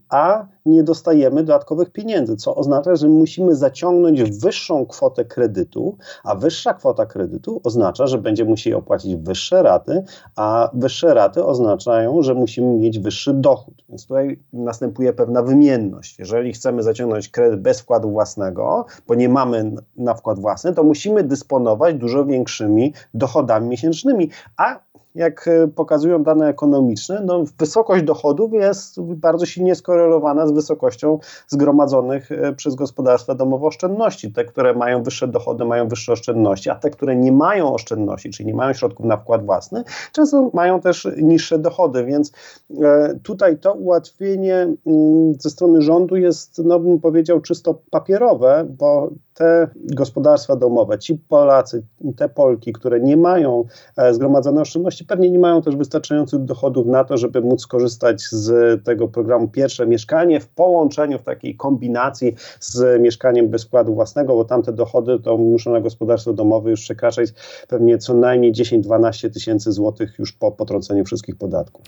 a 0.08 0.46
nie 0.66 0.82
dostajemy 0.82 1.44
dodatkowych 1.44 1.90
pieniędzy, 1.90 2.36
co 2.36 2.54
oznacza, 2.54 2.96
że 2.96 3.08
musimy 3.08 3.54
zaciągnąć 3.54 4.22
wyższą 4.22 4.86
kwotę 4.86 5.24
kredytu, 5.24 5.96
a 6.24 6.34
wyższa 6.34 6.74
kwota 6.74 7.06
kredytu 7.06 7.60
oznacza, 7.64 8.06
że 8.06 8.18
będziemy 8.18 8.50
musieli 8.50 8.74
opłacić 8.74 9.16
wyższe 9.16 9.62
raty, 9.62 10.04
a 10.36 10.70
wyższe 10.74 11.14
raty 11.14 11.44
oznaczają, 11.44 12.22
że 12.22 12.34
musimy 12.34 12.78
mieć 12.78 12.98
wyższy 12.98 13.34
dochód. 13.34 13.84
Więc 13.88 14.06
tutaj 14.06 14.38
następuje 14.52 15.12
pewna 15.12 15.42
wymienność. 15.42 16.18
Jeżeli 16.18 16.52
chcemy 16.52 16.82
zaciągnąć 16.82 17.28
kredyt 17.28 17.60
bez 17.60 17.80
wkładu 17.80 18.10
własnego, 18.10 18.86
bo 19.08 19.14
nie 19.14 19.28
mamy 19.28 19.72
na 19.96 20.14
wkład 20.14 20.38
własny, 20.38 20.74
to 20.74 20.84
musimy 20.84 21.22
dysponować 21.22 21.94
dużo 21.94 22.24
większymi 22.24 22.94
dochodami 23.14 23.68
miesięcznymi, 23.68 24.30
a 24.56 24.85
jak 25.16 25.48
e, 25.48 25.68
pokazują 25.68 26.22
dane 26.22 26.48
ekonomiczne, 26.48 27.22
no 27.24 27.44
wysokość 27.58 28.04
dochodów 28.04 28.52
jest 28.52 29.00
bardzo 29.00 29.46
silnie 29.46 29.74
skorelowana 29.74 30.46
z 30.46 30.52
wysokością 30.52 31.18
zgromadzonych 31.48 32.32
e, 32.32 32.52
przez 32.52 32.74
gospodarstwa 32.74 33.34
domowe 33.34 33.66
oszczędności. 33.66 34.32
Te, 34.32 34.44
które 34.44 34.74
mają 34.74 35.02
wyższe 35.02 35.28
dochody, 35.28 35.64
mają 35.64 35.88
wyższe 35.88 36.12
oszczędności, 36.12 36.70
a 36.70 36.74
te, 36.74 36.90
które 36.90 37.16
nie 37.16 37.32
mają 37.32 37.74
oszczędności, 37.74 38.30
czyli 38.30 38.46
nie 38.46 38.54
mają 38.54 38.72
środków 38.72 39.06
na 39.06 39.16
wkład 39.16 39.46
własny, 39.46 39.84
często 40.12 40.50
mają 40.54 40.80
też 40.80 41.08
niższe 41.16 41.58
dochody, 41.58 42.04
więc 42.04 42.32
e, 42.82 43.18
tutaj 43.22 43.58
to 43.58 43.72
ułatwienie 43.72 44.54
mm, 44.86 45.34
ze 45.38 45.50
strony 45.50 45.82
rządu 45.82 46.16
jest, 46.16 46.62
no 46.64 46.80
bym 46.80 47.00
powiedział, 47.00 47.40
czysto 47.40 47.78
papierowe, 47.90 48.66
bo 48.78 49.10
te 49.36 49.68
gospodarstwa 49.76 50.56
domowe, 50.56 50.98
ci 50.98 51.14
Polacy, 51.28 51.82
te 52.16 52.28
Polki, 52.28 52.72
które 52.72 53.00
nie 53.00 53.16
mają 53.16 53.64
e, 53.96 54.14
zgromadzonej 54.14 54.62
oszczędności, 54.62 55.04
pewnie 55.04 55.30
nie 55.30 55.38
mają 55.38 55.62
też 55.62 55.76
wystarczających 55.76 56.44
dochodów 56.44 56.86
na 56.86 57.04
to, 57.04 57.16
żeby 57.16 57.40
móc 57.40 57.60
skorzystać 57.60 58.22
z 58.22 58.84
tego 58.84 59.08
programu 59.08 59.48
Pierwsze 59.48 59.86
Mieszkanie 59.86 60.40
w 60.40 60.48
połączeniu, 60.48 61.18
w 61.18 61.22
takiej 61.22 61.56
kombinacji 61.56 62.34
z 62.60 63.00
mieszkaniem 63.00 63.48
bez 63.48 63.64
wkładu 63.64 63.94
własnego, 63.94 64.34
bo 64.34 64.44
tamte 64.44 64.72
dochody 64.72 65.20
to 65.20 65.36
muszą 65.36 65.72
na 65.72 65.80
gospodarstwo 65.80 66.32
domowe 66.32 66.70
już 66.70 66.80
przekraczać 66.80 67.30
pewnie 67.68 67.98
co 67.98 68.14
najmniej 68.14 68.52
10-12 68.52 69.30
tysięcy 69.30 69.72
złotych 69.72 70.18
już 70.18 70.32
po 70.32 70.52
potrąceniu 70.52 71.04
wszystkich 71.04 71.36
podatków. 71.36 71.84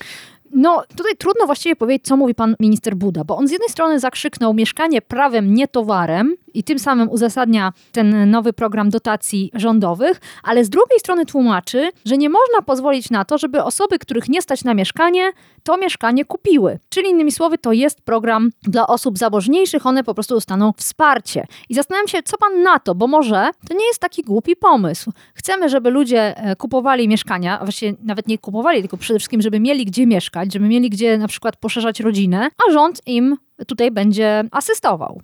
No, 0.60 0.82
tutaj 0.96 1.12
trudno 1.18 1.46
właściwie 1.46 1.76
powiedzieć, 1.76 2.06
co 2.06 2.16
mówi 2.16 2.34
pan 2.34 2.56
minister 2.60 2.96
Buda, 2.96 3.24
bo 3.24 3.36
on 3.36 3.48
z 3.48 3.50
jednej 3.50 3.68
strony 3.68 4.00
zakrzyknął 4.00 4.54
mieszkanie 4.54 5.02
prawem, 5.02 5.54
nie 5.54 5.68
towarem 5.68 6.34
i 6.54 6.64
tym 6.64 6.78
samym 6.78 7.10
uzasadnia 7.10 7.72
ten 7.92 8.30
nowy 8.30 8.52
program 8.52 8.90
dotacji 8.90 9.50
rządowych, 9.54 10.20
ale 10.42 10.64
z 10.64 10.70
drugiej 10.70 10.98
strony 10.98 11.26
tłumaczy, 11.26 11.90
że 12.04 12.16
nie 12.16 12.28
można 12.28 12.62
pozwolić 12.66 13.10
na 13.10 13.24
to, 13.24 13.38
żeby 13.38 13.62
osoby, 13.62 13.98
których 13.98 14.28
nie 14.28 14.42
stać 14.42 14.64
na 14.64 14.74
mieszkanie, 14.74 15.30
to 15.62 15.76
mieszkanie 15.76 16.24
kupiły. 16.24 16.78
Czyli 16.88 17.08
innymi 17.08 17.32
słowy, 17.32 17.58
to 17.58 17.72
jest 17.72 18.00
program 18.00 18.50
dla 18.62 18.86
osób 18.86 19.18
zamożniejszych, 19.18 19.86
one 19.86 20.04
po 20.04 20.14
prostu 20.14 20.34
dostaną 20.34 20.72
wsparcie. 20.76 21.46
I 21.68 21.74
zastanawiam 21.74 22.08
się, 22.08 22.22
co 22.22 22.36
pan 22.38 22.62
na 22.62 22.78
to, 22.78 22.94
bo 22.94 23.06
może 23.06 23.50
to 23.68 23.74
nie 23.74 23.86
jest 23.86 24.00
taki 24.00 24.22
głupi 24.22 24.56
pomysł. 24.56 25.12
Chcemy, 25.34 25.68
żeby 25.68 25.90
ludzie 25.90 26.36
e, 26.36 26.56
kupowali 26.56 27.08
mieszkania, 27.08 27.60
a 27.60 27.64
właściwie 27.64 27.94
nawet 28.02 28.28
nie 28.28 28.38
kupowali, 28.38 28.80
tylko 28.80 28.96
przede 28.96 29.18
wszystkim, 29.18 29.42
żeby 29.42 29.60
mieli 29.60 29.84
gdzie 29.84 30.06
mieszkać, 30.06 30.47
żeby 30.52 30.68
mieli 30.68 30.90
gdzie 30.90 31.18
na 31.18 31.28
przykład 31.28 31.56
poszerzać 31.56 32.00
rodzinę, 32.00 32.48
a 32.68 32.72
rząd 32.72 33.00
im 33.06 33.36
tutaj 33.66 33.90
będzie 33.90 34.44
asystował 34.50 35.20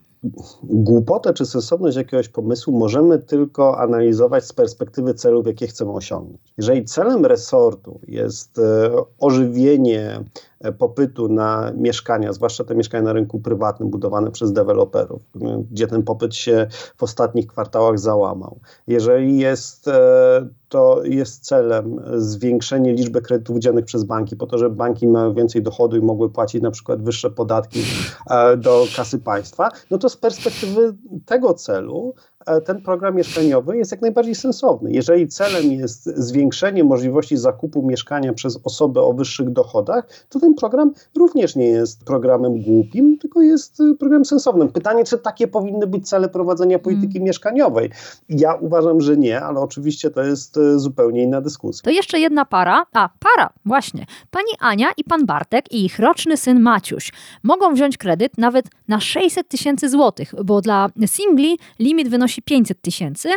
głupotę 0.63 1.35
czy 1.35 1.47
sensowność 1.47 1.97
jakiegoś 1.97 2.29
pomysłu 2.29 2.79
możemy 2.79 3.19
tylko 3.19 3.79
analizować 3.79 4.45
z 4.45 4.53
perspektywy 4.53 5.15
celów, 5.15 5.47
jakie 5.47 5.67
chcemy 5.67 5.93
osiągnąć. 5.93 6.41
Jeżeli 6.57 6.85
celem 6.85 7.27
resortu 7.27 8.01
jest 8.09 8.59
e, 8.59 8.91
ożywienie 9.19 10.21
popytu 10.73 11.29
na 11.29 11.73
mieszkania, 11.77 12.33
zwłaszcza 12.33 12.65
te 12.65 12.75
mieszkania 12.75 13.05
na 13.05 13.13
rynku 13.13 13.41
prywatnym 13.41 13.91
budowane 13.91 14.31
przez 14.31 14.53
deweloperów, 14.53 15.23
gdzie 15.71 15.87
ten 15.87 16.03
popyt 16.03 16.35
się 16.35 16.67
w 16.97 17.03
ostatnich 17.03 17.47
kwartałach 17.47 17.99
załamał. 17.99 18.59
Jeżeli 18.87 19.39
jest 19.39 19.89
e, 19.89 20.49
to 20.69 21.01
jest 21.05 21.45
celem 21.45 22.01
zwiększenie 22.17 22.93
liczby 22.93 23.23
kredytów 23.23 23.57
udzielonych 23.57 23.85
przez 23.85 24.05
banki, 24.05 24.37
po 24.37 24.47
to, 24.47 24.59
żeby 24.59 24.77
banki 24.77 25.07
miały 25.07 25.35
więcej 25.35 25.63
dochodu 25.63 25.97
i 25.97 26.01
mogły 26.01 26.31
płacić 26.31 26.63
na 26.63 26.71
przykład 26.71 27.03
wyższe 27.03 27.31
podatki 27.31 27.81
e, 28.31 28.57
do 28.57 28.85
kasy 28.97 29.19
państwa, 29.19 29.71
no 29.91 29.99
to 29.99 30.09
z 30.09 30.17
perspektywy 30.17 30.95
tego 31.27 31.55
celu 31.55 32.15
E, 32.34 32.34
ten 32.65 32.83
program 32.83 33.17
mieszkaniowy 33.17 33.77
jest 33.77 33.91
jak 33.91 34.03
najbardziej 34.03 34.35
sensowny. 34.35 34.93
Jeżeli 34.93 35.29
celem 35.29 35.73
jest 35.73 36.05
zwiększenie 36.05 36.85
możliwości 36.85 37.37
zakupu 37.37 37.83
mieszkania 37.83 38.33
przez 38.33 38.61
osoby 38.65 39.01
o 39.01 39.13
wyższych 39.13 39.51
dochodach, 39.51 40.07
to 40.29 40.41
ten 40.41 40.55
program 40.55 40.93
również 41.17 41.57
nie 41.57 41.67
jest 41.67 42.05
programem 42.05 42.63
głupim, 42.63 43.19
tylko 43.19 43.43
jest 43.43 43.81
y, 43.81 43.95
programem 43.99 44.25
sensownym. 44.25 44.69
Pytanie, 44.69 45.05
czy 45.05 45.19
takie 45.19 45.49
powinny 45.49 45.87
być 45.87 46.09
cele 46.09 46.29
prowadzenia 46.29 46.79
polityki 46.79 47.17
mm. 47.17 47.27
mieszkaniowej? 47.27 47.91
Ja 48.29 48.55
uważam, 48.55 49.01
że 49.01 49.17
nie, 49.17 49.41
ale 49.41 49.61
oczywiście 49.61 50.11
to 50.11 50.23
jest 50.23 50.57
y, 50.57 50.79
zupełnie 50.79 51.23
inna 51.23 51.41
dyskusja. 51.41 51.83
To 51.83 51.91
jeszcze 51.91 52.19
jedna 52.19 52.45
para, 52.45 52.87
a 52.93 53.09
para, 53.19 53.51
właśnie. 53.65 54.07
Pani 54.31 54.51
Ania 54.61 54.89
i 54.97 55.05
pan 55.05 55.27
Bartek 55.27 55.73
i 55.73 55.85
ich 55.85 55.99
roczny 55.99 56.37
syn 56.37 56.61
Maciuś 56.61 57.13
mogą 57.43 57.75
wziąć 57.75 57.99
kredyt 57.99 58.39
nawet 58.39 58.67
na 58.89 59.01
600 59.01 59.49
tysięcy 59.49 59.89
złotych, 59.89 60.35
bo 60.45 60.61
dla 60.61 60.89
singli 61.07 61.59
limit 61.79 62.09
wynosi 62.09 62.34
wynosi 62.35 62.43
500 62.43 62.83
tysięcy 62.83 63.29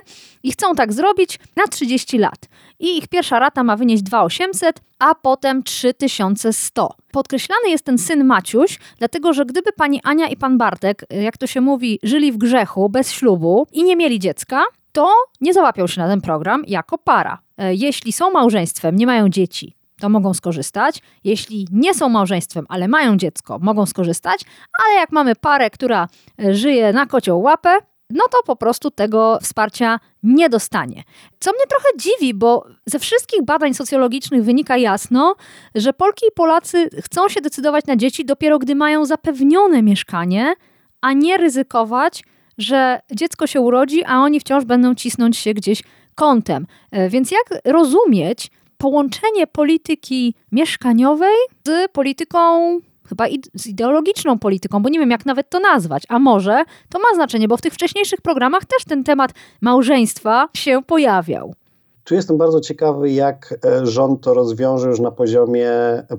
i 0.44 0.52
chcą 0.52 0.76
tak 0.76 0.94
zrobić 0.94 1.40
na 1.56 1.68
30 1.68 2.18
lat. 2.18 2.48
I 2.80 2.98
ich 2.98 3.08
pierwsza 3.08 3.40
rata 3.40 3.64
ma 3.64 3.76
wynieść 3.76 4.04
2800, 4.04 4.82
a 5.00 5.16
potem 5.16 5.64
3100. 5.64 6.90
Podkreślany 7.12 7.70
jest 7.70 7.86
ten 7.86 7.98
syn 7.98 8.26
Maciuś, 8.26 8.80
dlatego 8.98 9.34
że 9.34 9.46
gdyby 9.46 9.72
pani 9.72 10.02
Ania 10.04 10.28
i 10.28 10.38
pan 10.38 10.58
Bartek, 10.58 11.06
jak 11.10 11.38
to 11.38 11.48
się 11.48 11.62
mówi, 11.62 12.00
żyli 12.04 12.32
w 12.32 12.38
grzechu, 12.38 12.90
bez 12.90 13.12
ślubu 13.12 13.68
i 13.72 13.84
nie 13.84 13.96
mieli 13.96 14.20
dziecka, 14.20 14.64
to 14.92 15.14
nie 15.42 15.54
załapią 15.54 15.88
się 15.88 16.02
na 16.02 16.08
ten 16.08 16.22
program 16.22 16.64
jako 16.68 16.98
para. 16.98 17.40
E, 17.58 17.76
jeśli 17.76 18.12
są 18.12 18.32
małżeństwem, 18.32 18.96
nie 18.96 19.08
mają 19.08 19.30
dzieci, 19.30 19.76
to 20.00 20.10
mogą 20.10 20.34
skorzystać. 20.34 21.02
Jeśli 21.24 21.68
nie 21.72 21.94
są 21.94 22.10
małżeństwem, 22.10 22.66
ale 22.70 22.88
mają 22.88 23.18
dziecko, 23.18 23.60
mogą 23.62 23.86
skorzystać, 23.86 24.42
ale 24.84 25.00
jak 25.00 25.12
mamy 25.12 25.36
parę, 25.36 25.70
która 25.70 26.08
e, 26.44 26.54
żyje 26.56 26.94
na 26.94 27.06
kocioł 27.06 27.42
łapę, 27.42 27.78
no 28.10 28.24
to 28.32 28.38
po 28.46 28.56
prostu 28.56 28.92
tego 28.92 29.40
wsparcia 29.42 30.00
nie 30.24 30.50
dostanie. 30.50 31.04
Co 31.40 31.52
mnie 31.52 31.64
trochę 31.70 31.86
dziwi, 31.98 32.34
bo 32.34 32.66
ze 32.86 33.00
wszystkich 33.00 33.46
badań 33.46 33.74
socjologicznych 33.74 34.44
wynika 34.44 34.78
jasno, 34.78 35.36
że 35.76 35.94
Polki 35.94 36.26
i 36.26 36.32
Polacy 36.36 36.90
chcą 37.02 37.30
się 37.30 37.42
decydować 37.42 37.86
na 37.86 37.96
dzieci 37.96 38.26
dopiero 38.26 38.60
gdy 38.60 38.76
mają 38.76 39.06
zapewnione 39.06 39.84
mieszkanie, 39.84 40.54
a 41.02 41.14
nie 41.14 41.38
ryzykować, 41.38 42.24
że 42.58 43.00
dziecko 43.12 43.48
się 43.48 43.62
urodzi, 43.62 44.04
a 44.04 44.18
oni 44.18 44.40
wciąż 44.40 44.66
będą 44.66 44.96
cisnąć 44.96 45.38
się 45.38 45.54
gdzieś 45.54 45.84
kątem. 46.16 46.68
E, 46.92 47.10
więc 47.10 47.32
jak 47.32 47.62
rozumieć 47.66 48.52
połączenie 48.78 49.48
polityki 49.48 50.36
mieszkaniowej 50.52 51.36
z 51.66 51.92
polityką 51.92 52.80
chyba 53.10 53.26
z 53.54 53.68
ideologiczną 53.68 54.40
polityką, 54.40 54.82
bo 54.82 54.90
nie 54.90 55.00
wiem 55.00 55.12
jak 55.12 55.26
nawet 55.26 55.50
to 55.50 55.60
nazwać, 55.60 56.04
a 56.10 56.20
może 56.20 56.64
to 56.90 57.00
ma 57.00 57.16
znaczenie, 57.16 57.48
bo 57.48 57.58
w 57.58 57.62
tych 57.62 57.74
wcześniejszych 57.74 58.22
programach 58.22 58.66
też 58.66 58.86
ten 58.86 59.04
temat 59.04 59.34
małżeństwa 59.62 60.50
się 60.54 60.82
pojawiał. 60.88 61.54
Tu 62.08 62.16
jestem 62.16 62.38
bardzo 62.38 62.62
ciekawy, 62.62 63.12
jak 63.12 63.60
e, 63.66 63.86
rząd 63.86 64.22
to 64.22 64.34
rozwiąże 64.34 64.90
już 64.90 65.00
na 65.00 65.12
poziomie 65.12 65.72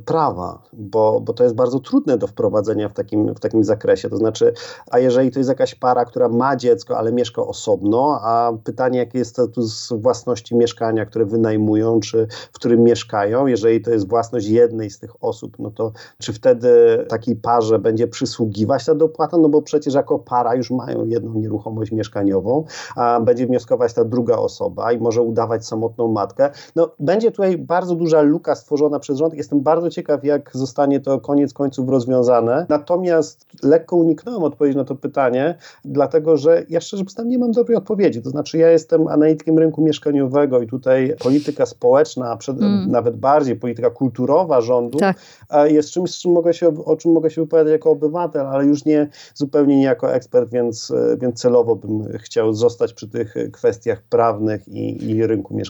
prawa, 0.04 0.62
bo, 0.72 1.20
bo 1.20 1.32
to 1.32 1.44
jest 1.44 1.56
bardzo 1.56 1.80
trudne 1.80 2.18
do 2.18 2.26
wprowadzenia 2.26 2.88
w 2.88 2.92
takim, 2.92 3.34
w 3.34 3.40
takim 3.40 3.64
zakresie. 3.64 4.10
To 4.10 4.16
znaczy, 4.16 4.52
a 4.90 4.98
jeżeli 4.98 5.30
to 5.30 5.40
jest 5.40 5.48
jakaś 5.48 5.74
para, 5.74 6.04
która 6.04 6.28
ma 6.28 6.56
dziecko, 6.56 6.98
ale 6.98 7.12
mieszka 7.12 7.42
osobno, 7.42 8.20
a 8.22 8.52
pytanie, 8.64 8.98
jaki 8.98 9.18
jest 9.18 9.30
status 9.30 9.92
własności 9.96 10.56
mieszkania, 10.56 11.06
które 11.06 11.24
wynajmują, 11.24 12.00
czy 12.00 12.26
w 12.30 12.52
którym 12.52 12.82
mieszkają, 12.82 13.46
jeżeli 13.46 13.80
to 13.80 13.90
jest 13.90 14.08
własność 14.08 14.46
jednej 14.46 14.90
z 14.90 14.98
tych 14.98 15.24
osób, 15.24 15.58
no 15.58 15.70
to 15.70 15.92
czy 16.18 16.32
wtedy 16.32 16.68
takiej 17.08 17.36
parze 17.36 17.78
będzie 17.78 18.08
przysługiwać 18.08 18.84
ta 18.84 18.94
dopłata? 18.94 19.36
No 19.36 19.48
bo 19.48 19.62
przecież 19.62 19.94
jako 19.94 20.18
para 20.18 20.54
już 20.54 20.70
mają 20.70 21.04
jedną 21.04 21.34
nieruchomość 21.34 21.92
mieszkaniową, 21.92 22.64
a 22.96 23.20
będzie 23.20 23.46
wnioskować 23.46 23.94
ta 23.94 24.04
druga 24.04 24.36
osoba 24.36 24.92
i 24.92 24.98
może 24.98 25.22
udawać 25.22 25.66
samodzielnie 25.66 25.77
samotną 25.78 26.08
matkę. 26.08 26.50
No, 26.76 26.90
będzie 27.00 27.30
tutaj 27.30 27.58
bardzo 27.58 27.94
duża 27.94 28.22
luka 28.22 28.54
stworzona 28.54 28.98
przez 28.98 29.18
rząd. 29.18 29.34
Jestem 29.34 29.60
bardzo 29.60 29.90
ciekaw, 29.90 30.24
jak 30.24 30.50
zostanie 30.54 31.00
to 31.00 31.20
koniec 31.20 31.52
końców 31.52 31.88
rozwiązane. 31.88 32.66
Natomiast 32.68 33.46
lekko 33.62 33.96
uniknąłem 33.96 34.42
odpowiedzi 34.42 34.76
na 34.76 34.84
to 34.84 34.94
pytanie, 34.94 35.58
dlatego 35.84 36.36
że 36.36 36.64
ja 36.68 36.80
szczerze 36.80 37.02
mówiąc 37.02 37.30
nie 37.30 37.38
mam 37.38 37.52
dobrej 37.52 37.76
odpowiedzi. 37.76 38.22
To 38.22 38.30
znaczy, 38.30 38.58
ja 38.58 38.70
jestem 38.70 39.08
analitykiem 39.08 39.58
rynku 39.58 39.82
mieszkaniowego 39.82 40.60
i 40.60 40.66
tutaj 40.66 41.14
polityka 41.22 41.66
społeczna, 41.66 42.30
a 42.30 42.36
przed, 42.36 42.58
mm. 42.58 42.90
nawet 42.90 43.16
bardziej 43.16 43.56
polityka 43.56 43.90
kulturowa 43.90 44.60
rządu 44.60 44.98
tak. 44.98 45.16
jest 45.66 45.90
czymś, 45.90 46.10
z 46.10 46.18
czym 46.18 46.32
mogę 46.32 46.54
się, 46.54 46.84
o 46.84 46.96
czym 46.96 47.12
mogę 47.12 47.30
się 47.30 47.40
wypowiadać 47.42 47.72
jako 47.72 47.90
obywatel, 47.90 48.46
ale 48.46 48.64
już 48.64 48.84
nie 48.84 49.08
zupełnie 49.34 49.76
nie 49.76 49.84
jako 49.84 50.14
ekspert, 50.14 50.50
więc, 50.50 50.92
więc 51.20 51.40
celowo 51.40 51.76
bym 51.76 52.18
chciał 52.18 52.52
zostać 52.52 52.92
przy 52.92 53.08
tych 53.08 53.34
kwestiach 53.52 54.02
prawnych 54.02 54.68
i, 54.68 55.10
i 55.10 55.26
rynku 55.26 55.54
mieszkaniowego. 55.54 55.67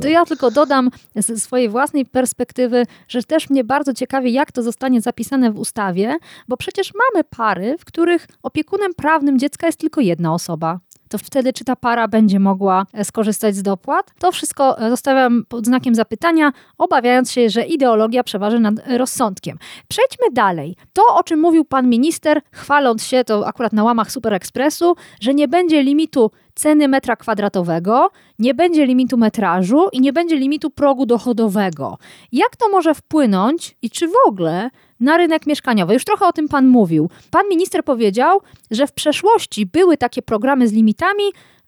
To 0.00 0.08
ja 0.08 0.24
tylko 0.24 0.50
dodam 0.50 0.90
ze 1.14 1.38
swojej 1.38 1.68
własnej 1.68 2.06
perspektywy, 2.06 2.86
że 3.08 3.22
też 3.22 3.50
mnie 3.50 3.64
bardzo 3.64 3.94
ciekawi, 3.94 4.32
jak 4.32 4.52
to 4.52 4.62
zostanie 4.62 5.00
zapisane 5.00 5.52
w 5.52 5.58
ustawie, 5.58 6.16
bo 6.48 6.56
przecież 6.56 6.92
mamy 6.94 7.24
pary, 7.24 7.76
w 7.78 7.84
których 7.84 8.26
opiekunem 8.42 8.94
prawnym 8.94 9.38
dziecka 9.38 9.66
jest 9.66 9.78
tylko 9.78 10.00
jedna 10.00 10.34
osoba 10.34 10.80
to 11.10 11.18
wtedy 11.18 11.52
czy 11.52 11.64
ta 11.64 11.76
para 11.76 12.08
będzie 12.08 12.40
mogła 12.40 12.86
e, 12.92 13.04
skorzystać 13.04 13.56
z 13.56 13.62
dopłat? 13.62 14.10
To 14.18 14.32
wszystko 14.32 14.78
e, 14.78 14.90
zostawiam 14.90 15.44
pod 15.48 15.66
znakiem 15.66 15.94
zapytania, 15.94 16.52
obawiając 16.78 17.32
się, 17.32 17.50
że 17.50 17.64
ideologia 17.64 18.24
przeważy 18.24 18.60
nad 18.60 18.74
rozsądkiem. 18.98 19.58
Przejdźmy 19.88 20.26
dalej. 20.32 20.76
To, 20.92 21.02
o 21.14 21.22
czym 21.22 21.40
mówił 21.40 21.64
pan 21.64 21.88
minister, 21.88 22.40
chwaląc 22.52 23.04
się, 23.04 23.24
to 23.24 23.46
akurat 23.46 23.72
na 23.72 23.84
łamach 23.84 24.12
Super 24.12 24.34
Expressu, 24.34 24.94
że 25.20 25.34
nie 25.34 25.48
będzie 25.48 25.82
limitu 25.82 26.30
ceny 26.60 26.88
metra 26.88 27.16
kwadratowego, 27.16 28.10
nie 28.38 28.54
będzie 28.54 28.86
limitu 28.86 29.16
metrażu 29.16 29.88
i 29.92 30.00
nie 30.00 30.12
będzie 30.12 30.36
limitu 30.36 30.70
progu 30.70 31.06
dochodowego. 31.06 31.98
Jak 32.32 32.56
to 32.56 32.68
może 32.68 32.94
wpłynąć 32.94 33.76
i 33.82 33.90
czy 33.90 34.08
w 34.08 34.14
ogóle 34.26 34.70
na 35.00 35.16
rynek 35.16 35.46
mieszkaniowy? 35.46 35.94
Już 35.94 36.04
trochę 36.04 36.26
o 36.26 36.32
tym 36.32 36.48
pan 36.48 36.66
mówił. 36.66 37.10
Pan 37.30 37.48
minister 37.48 37.84
powiedział, 37.84 38.40
że 38.70 38.86
w 38.86 38.92
przeszłości 38.92 39.66
były 39.66 39.96
takie 39.96 40.22
programy 40.22 40.68
z 40.68 40.72
limitami, 40.72 41.24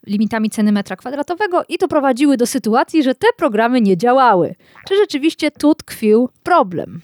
limitami 0.07 0.49
ceny 0.49 0.71
metra 0.71 0.95
kwadratowego 0.95 1.63
i 1.69 1.77
doprowadziły 1.77 2.37
do 2.37 2.47
sytuacji, 2.47 3.03
że 3.03 3.15
te 3.15 3.27
programy 3.37 3.81
nie 3.81 3.97
działały. 3.97 4.55
Czy 4.87 4.95
rzeczywiście 4.97 5.51
tu 5.51 5.75
tkwił 5.75 6.29
problem? 6.43 7.01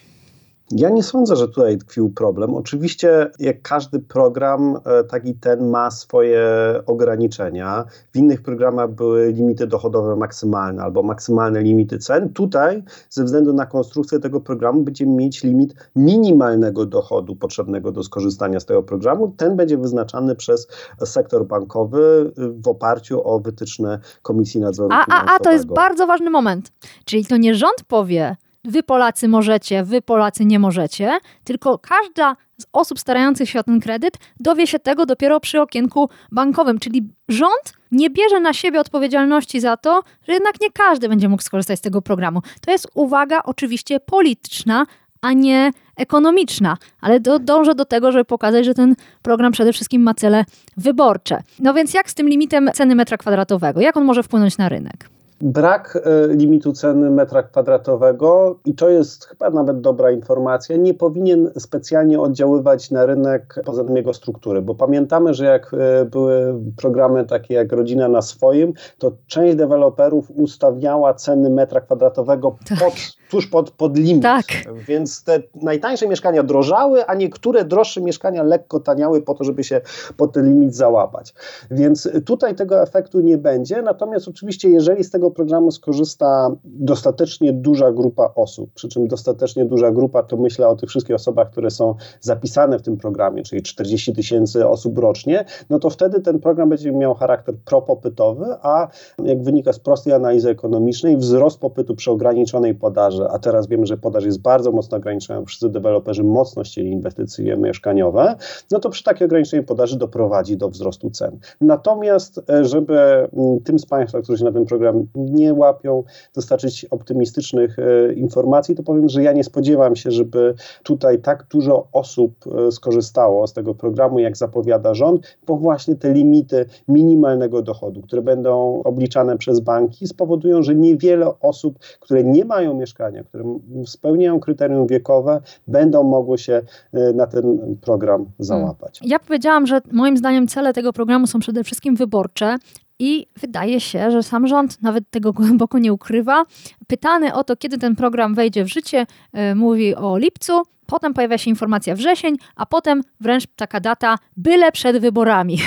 Ja 0.71 0.89
nie 0.89 1.03
sądzę, 1.03 1.35
że 1.35 1.47
tutaj 1.47 1.77
tkwił 1.77 2.09
problem. 2.09 2.55
Oczywiście, 2.55 3.31
jak 3.39 3.61
każdy 3.61 3.99
program, 3.99 4.77
e, 4.85 5.03
taki 5.03 5.35
ten 5.35 5.69
ma 5.69 5.91
swoje 5.91 6.43
ograniczenia. 6.85 7.85
W 8.13 8.17
innych 8.17 8.41
programach 8.41 8.91
były 8.91 9.31
limity 9.31 9.67
dochodowe 9.67 10.15
maksymalne 10.15 10.83
albo 10.83 11.03
maksymalne 11.03 11.61
limity 11.61 11.97
cen. 11.97 12.33
Tutaj, 12.33 12.83
ze 13.09 13.23
względu 13.23 13.53
na 13.53 13.65
konstrukcję 13.65 14.19
tego 14.19 14.41
programu, 14.41 14.81
będziemy 14.81 15.15
mieć 15.15 15.43
limit 15.43 15.73
minimalnego 15.95 16.85
dochodu 16.85 17.35
potrzebnego 17.35 17.91
do 17.91 18.03
skorzystania 18.03 18.59
z 18.59 18.65
tego 18.65 18.83
programu. 18.83 19.33
Ten 19.37 19.55
będzie 19.55 19.77
wyznaczany 19.77 20.35
przez 20.35 20.67
sektor 21.05 21.45
bankowy 21.45 22.31
w 22.37 22.67
oparciu 22.67 23.27
o 23.27 23.39
wytyczne 23.39 23.99
Komisji 24.21 24.59
Nadzoru 24.59 24.89
a, 24.91 25.05
Finansowego. 25.05 25.31
A, 25.31 25.35
a 25.35 25.39
to 25.39 25.51
jest 25.51 25.65
bardzo 25.65 26.07
ważny 26.07 26.29
moment. 26.29 26.71
Czyli 27.05 27.25
to 27.25 27.37
nie 27.37 27.55
rząd 27.55 27.83
powie, 27.87 28.35
wy 28.63 28.83
Polacy 28.83 29.27
możecie, 29.27 29.83
wy 29.83 30.01
Polacy 30.01 30.45
nie 30.45 30.59
możecie, 30.59 31.19
tylko 31.43 31.77
każda 31.77 32.35
z 32.57 32.65
osób 32.73 32.99
starających 32.99 33.49
się 33.49 33.59
o 33.59 33.63
ten 33.63 33.79
kredyt 33.79 34.17
dowie 34.39 34.67
się 34.67 34.79
tego 34.79 35.05
dopiero 35.05 35.39
przy 35.39 35.61
okienku 35.61 36.09
bankowym, 36.31 36.79
czyli 36.79 37.09
rząd 37.27 37.73
nie 37.91 38.09
bierze 38.09 38.39
na 38.39 38.53
siebie 38.53 38.79
odpowiedzialności 38.79 39.59
za 39.59 39.77
to, 39.77 40.03
że 40.27 40.33
jednak 40.33 40.61
nie 40.61 40.71
każdy 40.71 41.09
będzie 41.09 41.29
mógł 41.29 41.43
skorzystać 41.43 41.79
z 41.79 41.81
tego 41.81 42.01
programu. 42.01 42.41
To 42.65 42.71
jest 42.71 42.87
uwaga 42.93 43.43
oczywiście 43.43 43.99
polityczna, 43.99 44.85
a 45.21 45.33
nie 45.33 45.71
ekonomiczna, 45.97 46.77
ale 47.01 47.19
do, 47.19 47.39
dążę 47.39 47.75
do 47.75 47.85
tego, 47.85 48.11
żeby 48.11 48.25
pokazać, 48.25 48.65
że 48.65 48.73
ten 48.73 48.95
program 49.21 49.51
przede 49.51 49.73
wszystkim 49.73 50.01
ma 50.01 50.13
cele 50.13 50.45
wyborcze. 50.77 51.43
No 51.59 51.73
więc 51.73 51.93
jak 51.93 52.09
z 52.09 52.13
tym 52.13 52.29
limitem 52.29 52.69
ceny 52.73 52.95
metra 52.95 53.17
kwadratowego? 53.17 53.81
Jak 53.81 53.97
on 53.97 54.05
może 54.05 54.23
wpłynąć 54.23 54.57
na 54.57 54.69
rynek? 54.69 55.09
Brak 55.41 55.95
e, 55.95 56.27
limitu 56.35 56.73
ceny 56.73 57.09
metra 57.09 57.43
kwadratowego, 57.43 58.59
i 58.65 58.73
to 58.73 58.89
jest 58.89 59.25
chyba 59.25 59.49
nawet 59.49 59.81
dobra 59.81 60.11
informacja, 60.11 60.77
nie 60.77 60.93
powinien 60.93 61.51
specjalnie 61.59 62.19
oddziaływać 62.19 62.91
na 62.91 63.05
rynek 63.05 63.55
poza 63.65 63.83
tym 63.83 63.97
jego 63.97 64.13
struktury, 64.13 64.61
bo 64.61 64.75
pamiętamy, 64.75 65.33
że 65.33 65.45
jak 65.45 65.71
e, 65.73 66.05
były 66.05 66.55
programy 66.77 67.25
takie 67.25 67.53
jak 67.53 67.71
Rodzina 67.71 68.07
na 68.07 68.21
swoim, 68.21 68.73
to 68.97 69.11
część 69.27 69.55
deweloperów 69.55 70.31
ustawiała 70.31 71.13
ceny 71.13 71.49
metra 71.49 71.81
kwadratowego 71.81 72.57
tak. 72.69 72.79
pod, 72.79 72.93
tuż 73.29 73.47
pod, 73.47 73.71
pod 73.71 73.97
limit. 73.97 74.23
Tak. 74.23 74.45
Więc 74.87 75.23
te 75.23 75.43
najtańsze 75.55 76.07
mieszkania 76.07 76.43
drożały, 76.43 77.05
a 77.05 77.15
niektóre 77.15 77.65
droższe 77.65 78.01
mieszkania 78.01 78.43
lekko 78.43 78.79
taniały 78.79 79.21
po 79.21 79.33
to, 79.33 79.43
żeby 79.43 79.63
się 79.63 79.81
pod 80.17 80.33
ten 80.33 80.45
limit 80.49 80.75
załapać. 80.75 81.33
Więc 81.71 82.09
tutaj 82.25 82.55
tego 82.55 82.81
efektu 82.81 83.19
nie 83.19 83.37
będzie, 83.37 83.81
natomiast 83.81 84.27
oczywiście 84.27 84.69
jeżeli 84.69 85.03
z 85.03 85.11
tego 85.11 85.31
programu 85.31 85.71
skorzysta 85.71 86.51
dostatecznie 86.63 87.53
duża 87.53 87.91
grupa 87.91 88.31
osób, 88.35 88.73
przy 88.73 88.89
czym 88.89 89.07
dostatecznie 89.07 89.65
duża 89.65 89.91
grupa 89.91 90.23
to 90.23 90.37
myślę 90.37 90.67
o 90.67 90.75
tych 90.75 90.89
wszystkich 90.89 91.15
osobach, 91.15 91.51
które 91.51 91.71
są 91.71 91.95
zapisane 92.21 92.79
w 92.79 92.81
tym 92.81 92.97
programie, 92.97 93.43
czyli 93.43 93.61
40 93.61 94.13
tysięcy 94.13 94.67
osób 94.67 94.97
rocznie, 94.97 95.45
no 95.69 95.79
to 95.79 95.89
wtedy 95.89 96.21
ten 96.21 96.39
program 96.39 96.69
będzie 96.69 96.91
miał 96.91 97.15
charakter 97.15 97.55
propopytowy, 97.65 98.45
a 98.61 98.87
jak 99.23 99.43
wynika 99.43 99.73
z 99.73 99.79
prostej 99.79 100.13
analizy 100.13 100.49
ekonomicznej, 100.49 101.17
wzrost 101.17 101.59
popytu 101.59 101.95
przy 101.95 102.11
ograniczonej 102.11 102.75
podaży, 102.75 103.18
a 103.31 103.39
teraz 103.39 103.67
wiemy, 103.67 103.85
że 103.85 103.97
podaż 103.97 104.25
jest 104.25 104.41
bardzo 104.41 104.71
mocno 104.71 104.97
ograniczona, 104.97 105.45
wszyscy 105.45 105.69
deweloperzy 105.69 106.23
mocno 106.23 106.63
chcieli 106.63 106.91
inwestycje 106.91 107.57
mieszkaniowe, 107.57 108.35
no 108.71 108.79
to 108.79 108.89
przy 108.89 109.03
takiej 109.03 109.25
ograniczonej 109.25 109.65
podaży 109.65 109.97
doprowadzi 109.97 110.57
do 110.57 110.69
wzrostu 110.69 111.09
cen. 111.09 111.39
Natomiast, 111.61 112.41
e, 112.49 112.65
żeby 112.65 113.27
tym 113.63 113.79
z 113.79 113.85
Państwa, 113.85 114.21
którzy 114.21 114.37
się 114.37 114.45
na 114.45 114.51
ten 114.51 114.65
program 114.65 115.07
nie 115.15 115.53
łapią, 115.53 116.03
dostarczyć 116.35 116.85
optymistycznych 116.85 117.79
e, 117.79 118.13
informacji, 118.13 118.75
to 118.75 118.83
powiem, 118.83 119.09
że 119.09 119.23
ja 119.23 119.33
nie 119.33 119.43
spodziewam 119.43 119.95
się, 119.95 120.11
żeby 120.11 120.53
tutaj 120.83 121.19
tak 121.19 121.45
dużo 121.51 121.87
osób 121.91 122.33
e, 122.67 122.71
skorzystało 122.71 123.47
z 123.47 123.53
tego 123.53 123.75
programu, 123.75 124.19
jak 124.19 124.37
zapowiada 124.37 124.93
rząd, 124.93 125.37
bo 125.47 125.57
właśnie 125.57 125.95
te 125.95 126.13
limity 126.13 126.65
minimalnego 126.87 127.61
dochodu, 127.61 128.01
które 128.01 128.21
będą 128.21 128.81
obliczane 128.83 129.37
przez 129.37 129.59
banki, 129.59 130.07
spowodują, 130.07 130.63
że 130.63 130.75
niewiele 130.75 131.39
osób, 131.39 131.79
które 131.99 132.23
nie 132.23 132.45
mają 132.45 132.73
mieszkania, 132.73 133.08
które 133.23 133.43
spełniają 133.85 134.39
kryterium 134.39 134.87
wiekowe, 134.87 135.41
będą 135.67 136.03
mogły 136.03 136.37
się 136.37 136.61
e, 136.93 137.13
na 137.13 137.27
ten 137.27 137.75
program 137.81 138.25
załapać. 138.39 138.99
Ja 139.03 139.19
powiedziałam, 139.19 139.67
że 139.67 139.81
moim 139.91 140.17
zdaniem 140.17 140.47
cele 140.47 140.73
tego 140.73 140.93
programu 140.93 141.27
są 141.27 141.39
przede 141.39 141.63
wszystkim 141.63 141.95
wyborcze, 141.95 142.57
i 143.01 143.27
wydaje 143.41 143.79
się, 143.81 144.11
że 144.11 144.23
sam 144.23 144.47
rząd 144.47 144.81
nawet 144.81 145.09
tego 145.09 145.33
głęboko 145.39 145.79
nie 145.79 145.93
ukrywa. 145.93 146.43
Pytany 146.87 147.33
o 147.33 147.43
to, 147.43 147.55
kiedy 147.55 147.77
ten 147.77 147.95
program 147.95 148.35
wejdzie 148.35 148.63
w 148.63 148.67
życie, 148.67 149.05
yy, 149.33 149.55
mówi 149.55 149.95
o 149.95 150.17
lipcu, 150.17 150.63
potem 150.85 151.13
pojawia 151.13 151.37
się 151.37 151.49
informacja 151.49 151.95
wrzesień, 151.95 152.37
a 152.55 152.65
potem 152.65 153.01
wręcz 153.19 153.43
taka 153.55 153.79
data 153.79 154.15
byle 154.37 154.71
przed 154.71 154.97
wyborami. 154.97 155.57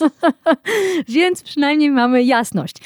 Więc 1.08 1.42
przynajmniej 1.42 1.90
mamy 1.90 2.22
jasność. 2.22 2.76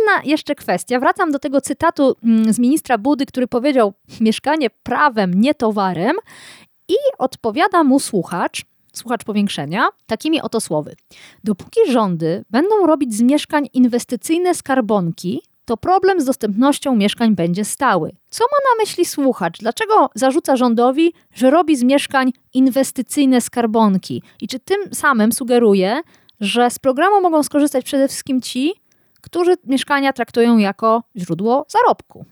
Inna 0.00 0.22
jeszcze 0.24 0.54
kwestia, 0.54 1.00
wracam 1.00 1.32
do 1.32 1.38
tego 1.38 1.60
cytatu 1.60 2.16
mm, 2.24 2.52
z 2.52 2.58
ministra 2.58 2.98
Budy, 2.98 3.26
który 3.26 3.46
powiedział: 3.46 3.92
Mieszkanie 4.20 4.70
prawem, 4.82 5.34
nie 5.34 5.54
towarem, 5.54 6.16
i 6.88 6.94
odpowiada 7.18 7.84
mu 7.84 8.00
słuchacz, 8.00 8.64
słuchacz 8.92 9.24
powiększenia, 9.24 9.88
takimi 10.06 10.40
oto 10.40 10.60
słowy. 10.60 10.96
Dopóki 11.44 11.80
rządy 11.88 12.44
będą 12.50 12.86
robić 12.86 13.14
z 13.14 13.22
mieszkań 13.22 13.68
inwestycyjne 13.72 14.54
skarbonki, 14.54 15.42
to 15.64 15.76
problem 15.76 16.20
z 16.20 16.24
dostępnością 16.24 16.96
mieszkań 16.96 17.34
będzie 17.34 17.64
stały. 17.64 18.12
Co 18.30 18.44
ma 18.44 18.70
na 18.70 18.82
myśli 18.82 19.04
słuchacz? 19.04 19.58
Dlaczego 19.58 20.10
zarzuca 20.14 20.56
rządowi, 20.56 21.12
że 21.34 21.50
robi 21.50 21.76
z 21.76 21.82
mieszkań 21.82 22.32
inwestycyjne 22.54 23.40
skarbonki? 23.40 24.22
I 24.40 24.48
czy 24.48 24.58
tym 24.58 24.94
samym 24.94 25.32
sugeruje, 25.32 26.00
że 26.40 26.70
z 26.70 26.78
programu 26.78 27.20
mogą 27.20 27.42
skorzystać 27.42 27.84
przede 27.84 28.08
wszystkim 28.08 28.40
ci, 28.40 28.74
którzy 29.30 29.56
mieszkania 29.64 30.12
traktują 30.12 30.58
jako 30.58 31.02
źródło 31.16 31.66
zarobku? 31.68 32.24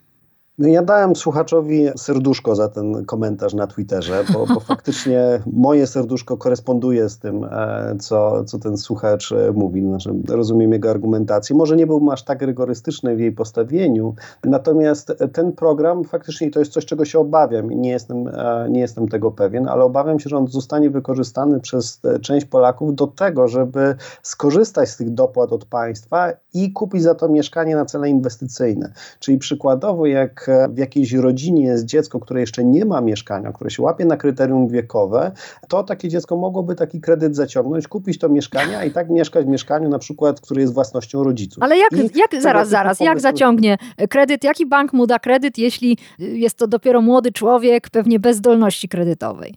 No 0.59 0.67
ja 0.67 0.81
dałem 0.83 1.15
słuchaczowi 1.15 1.87
serduszko 1.97 2.55
za 2.55 2.69
ten 2.69 3.05
komentarz 3.05 3.53
na 3.53 3.67
Twitterze, 3.67 4.23
bo, 4.33 4.45
bo 4.53 4.59
faktycznie 4.73 5.41
moje 5.53 5.87
serduszko 5.87 6.37
koresponduje 6.37 7.09
z 7.09 7.19
tym, 7.19 7.43
e, 7.43 7.95
co, 7.99 8.43
co 8.43 8.59
ten 8.59 8.77
słuchacz 8.77 9.31
e, 9.31 9.51
mówi. 9.51 9.81
Znaczy, 9.81 10.09
rozumiem 10.29 10.71
jego 10.71 10.89
argumentację. 10.89 11.55
Może 11.55 11.75
nie 11.75 11.87
był 11.87 12.11
aż 12.11 12.23
tak 12.23 12.41
rygorystyczny 12.41 13.15
w 13.15 13.19
jej 13.19 13.31
postawieniu, 13.31 14.15
natomiast 14.43 15.13
ten 15.33 15.51
program 15.51 16.03
faktycznie 16.03 16.51
to 16.51 16.59
jest 16.59 16.71
coś, 16.71 16.85
czego 16.85 17.05
się 17.05 17.19
obawiam 17.19 17.71
i 17.71 17.75
nie 17.75 17.89
jestem, 17.89 18.27
e, 18.27 18.67
nie 18.69 18.79
jestem 18.79 19.07
tego 19.07 19.31
pewien, 19.31 19.67
ale 19.67 19.83
obawiam 19.83 20.19
się, 20.19 20.29
że 20.29 20.37
on 20.37 20.47
zostanie 20.47 20.89
wykorzystany 20.89 21.59
przez 21.59 22.01
część 22.21 22.45
Polaków 22.45 22.95
do 22.95 23.07
tego, 23.07 23.47
żeby 23.47 23.95
skorzystać 24.21 24.89
z 24.89 24.97
tych 24.97 25.09
dopłat 25.13 25.53
od 25.53 25.65
państwa 25.65 26.31
i 26.53 26.73
kupić 26.73 27.03
za 27.03 27.15
to 27.15 27.29
mieszkanie 27.29 27.75
na 27.75 27.85
cele 27.85 28.09
inwestycyjne. 28.09 28.93
Czyli 29.19 29.37
przykładowo, 29.37 30.05
jak 30.05 30.48
w 30.69 30.77
jakiejś 30.77 31.13
rodzinie 31.13 31.63
jest 31.63 31.85
dziecko, 31.85 32.19
które 32.19 32.39
jeszcze 32.39 32.63
nie 32.63 32.85
ma 32.85 33.01
mieszkania, 33.01 33.51
które 33.51 33.69
się 33.69 33.83
łapie 33.83 34.05
na 34.05 34.17
kryterium 34.17 34.67
wiekowe, 34.67 35.31
to 35.67 35.83
takie 35.83 36.09
dziecko 36.09 36.37
mogłoby 36.37 36.75
taki 36.75 37.01
kredyt 37.01 37.35
zaciągnąć, 37.35 37.87
kupić 37.87 38.19
to 38.19 38.29
mieszkanie, 38.29 38.87
i 38.87 38.91
tak 38.91 39.09
mieszkać 39.09 39.45
w 39.45 39.49
mieszkaniu 39.49 39.89
na 39.89 39.99
przykład, 39.99 40.41
które 40.41 40.61
jest 40.61 40.73
własnością 40.73 41.23
rodziców. 41.23 41.63
Ale 41.63 41.77
jak, 41.77 41.91
jak 42.15 42.41
zaraz, 42.41 42.69
zaraz, 42.69 42.99
jak 42.99 43.19
zaciągnie 43.19 43.77
kredyt, 44.09 44.43
jaki 44.43 44.65
bank 44.65 44.93
mu 44.93 45.07
da 45.07 45.19
kredyt, 45.19 45.57
jeśli 45.57 45.97
jest 46.19 46.57
to 46.57 46.67
dopiero 46.67 47.01
młody 47.01 47.31
człowiek, 47.31 47.89
pewnie 47.89 48.19
bez 48.19 48.37
zdolności 48.37 48.89
kredytowej? 48.89 49.55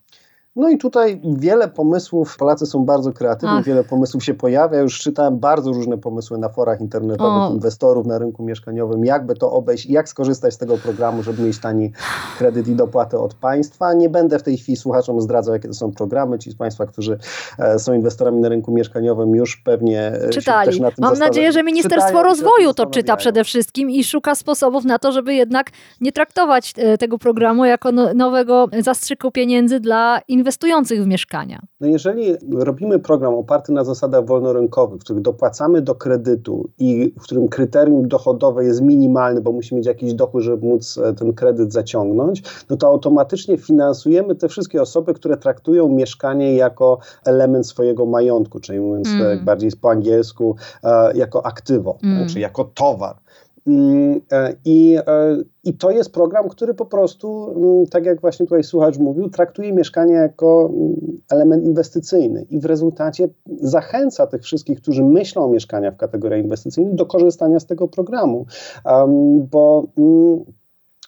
No 0.57 0.69
i 0.69 0.79
tutaj 0.79 1.21
wiele 1.25 1.69
pomysłów, 1.69 2.37
Polacy 2.37 2.67
są 2.67 2.85
bardzo 2.85 3.13
kreatywni, 3.13 3.57
Ach. 3.59 3.65
wiele 3.65 3.85
pomysłów 3.85 4.25
się 4.25 4.35
pojawia. 4.35 4.81
Już 4.81 4.99
czytałem 4.99 5.39
bardzo 5.39 5.73
różne 5.73 5.99
pomysły 5.99 6.39
na 6.39 6.49
forach 6.49 6.81
internetowych 6.81 7.51
o. 7.51 7.51
inwestorów 7.55 8.07
na 8.07 8.19
rynku 8.19 8.43
mieszkaniowym, 8.45 9.05
jakby 9.05 9.35
to 9.35 9.53
obejść, 9.53 9.87
jak 9.87 10.09
skorzystać 10.09 10.55
z 10.55 10.59
tego 10.59 10.79
programu, 10.79 11.23
żeby 11.23 11.43
mieć 11.43 11.59
tani 11.59 11.93
kredyt 12.39 12.69
i 12.69 12.75
dopłatę 12.75 13.19
od 13.19 13.35
państwa. 13.35 13.95
Nie 13.95 14.09
będę 14.09 14.39
w 14.39 14.43
tej 14.43 14.57
chwili 14.57 14.77
słuchaczom 14.77 15.21
zdradzał, 15.21 15.55
jakie 15.55 15.69
to 15.69 15.75
są 15.75 15.93
programy. 15.93 16.39
Ci 16.39 16.51
z 16.51 16.55
Państwa, 16.55 16.87
którzy 16.87 17.19
e, 17.59 17.79
są 17.79 17.93
inwestorami 17.95 18.41
na 18.41 18.49
rynku 18.49 18.73
mieszkaniowym, 18.73 19.35
już 19.35 19.57
pewnie 19.57 20.07
e, 20.07 20.31
Czytali. 20.31 20.67
też 20.67 20.81
na 20.81 20.91
tym 20.91 21.05
Mam 21.05 21.19
nadzieję, 21.19 21.53
że 21.53 21.63
Ministerstwo 21.63 22.07
Czytają, 22.07 22.23
Rozwoju 22.23 22.75
to 22.75 22.87
czyta 22.87 23.17
przede 23.17 23.45
wszystkim 23.45 23.91
i 23.91 24.05
szuka 24.05 24.35
sposobów 24.35 24.85
na 24.85 24.99
to, 24.99 25.13
żeby 25.13 25.35
jednak 25.35 25.71
nie 26.01 26.13
traktować 26.13 26.75
e, 26.77 26.99
tego 26.99 27.19
programu 27.19 27.65
jako 27.65 27.93
no, 27.93 28.15
nowego 28.15 28.69
zastrzyku 28.81 29.31
pieniędzy 29.31 29.81
dla 29.81 30.21
inwestorów 30.29 30.42
inwestujących 30.43 31.03
w 31.05 31.07
mieszkania. 31.07 31.63
No 31.81 31.87
jeżeli 31.87 32.37
robimy 32.53 32.99
program 32.99 33.35
oparty 33.35 33.73
na 33.73 33.85
zasadach 33.85 34.27
wolnorynkowych, 34.27 35.01
w 35.01 35.05
których 35.05 35.23
dopłacamy 35.23 35.83
do 35.83 35.95
kredytu 35.95 36.71
i 36.79 37.15
w 37.19 37.23
którym 37.23 37.49
kryterium 37.49 38.09
dochodowe 38.09 38.65
jest 38.65 38.83
minimalne, 38.83 39.41
bo 39.41 39.53
musi 39.53 39.75
mieć 39.75 39.87
jakiś 39.87 40.15
dochód, 40.15 40.43
żeby 40.43 40.67
móc 40.67 40.99
e, 40.99 41.13
ten 41.13 41.33
kredyt 41.33 41.73
zaciągnąć, 41.73 42.43
no 42.71 42.77
to 42.77 42.87
automatycznie 42.87 43.59
finansujemy 43.59 44.35
te 44.35 44.49
wszystkie 44.49 44.83
osoby, 44.83 45.15
które 45.15 45.37
traktują 45.37 45.89
mieszkanie 45.89 46.55
jako 46.55 46.99
element 47.25 47.67
swojego 47.67 48.07
majątku, 48.07 48.61
czyli 48.61 48.81
mówiąc 48.81 49.09
mm. 49.09 49.45
bardziej 49.45 49.71
po 49.81 49.91
angielsku, 49.91 50.57
e, 50.85 51.17
jako 51.17 51.47
aktywo, 51.47 51.99
mm. 52.03 52.29
czy 52.29 52.41
jako 52.41 52.65
towar. 52.65 53.17
Mm, 53.67 54.21
e, 54.33 54.55
I, 54.65 54.97
e, 55.07 55.37
I 55.65 55.75
to 55.75 55.91
jest 55.91 56.13
program, 56.13 56.49
który 56.49 56.75
po 56.75 56.87
prostu, 56.87 57.55
mm, 57.57 57.87
tak 57.87 58.05
jak 58.05 58.21
właśnie 58.21 58.47
tutaj 58.47 58.65
słuchacz 58.65 58.99
mówił, 58.99 59.31
traktuje 59.31 59.73
mieszkanie 59.73 60.15
jako 60.15 60.71
mm, 60.75 61.21
element 61.31 61.65
inwestycyjny 61.65 62.47
i 62.51 62.61
w 62.61 62.65
rezultacie 62.65 63.29
zachęca 63.61 64.27
tych 64.27 64.43
wszystkich, 64.43 64.81
którzy 64.81 65.05
myślą 65.05 65.45
o 65.45 65.49
mieszkaniach 65.49 65.95
w 65.95 65.97
kategorii 65.97 66.43
inwestycyjnej, 66.43 66.95
do 66.95 67.07
korzystania 67.07 67.61
z 67.61 67.67
tego 67.67 67.89
programu, 67.89 68.47
bo 69.51 69.87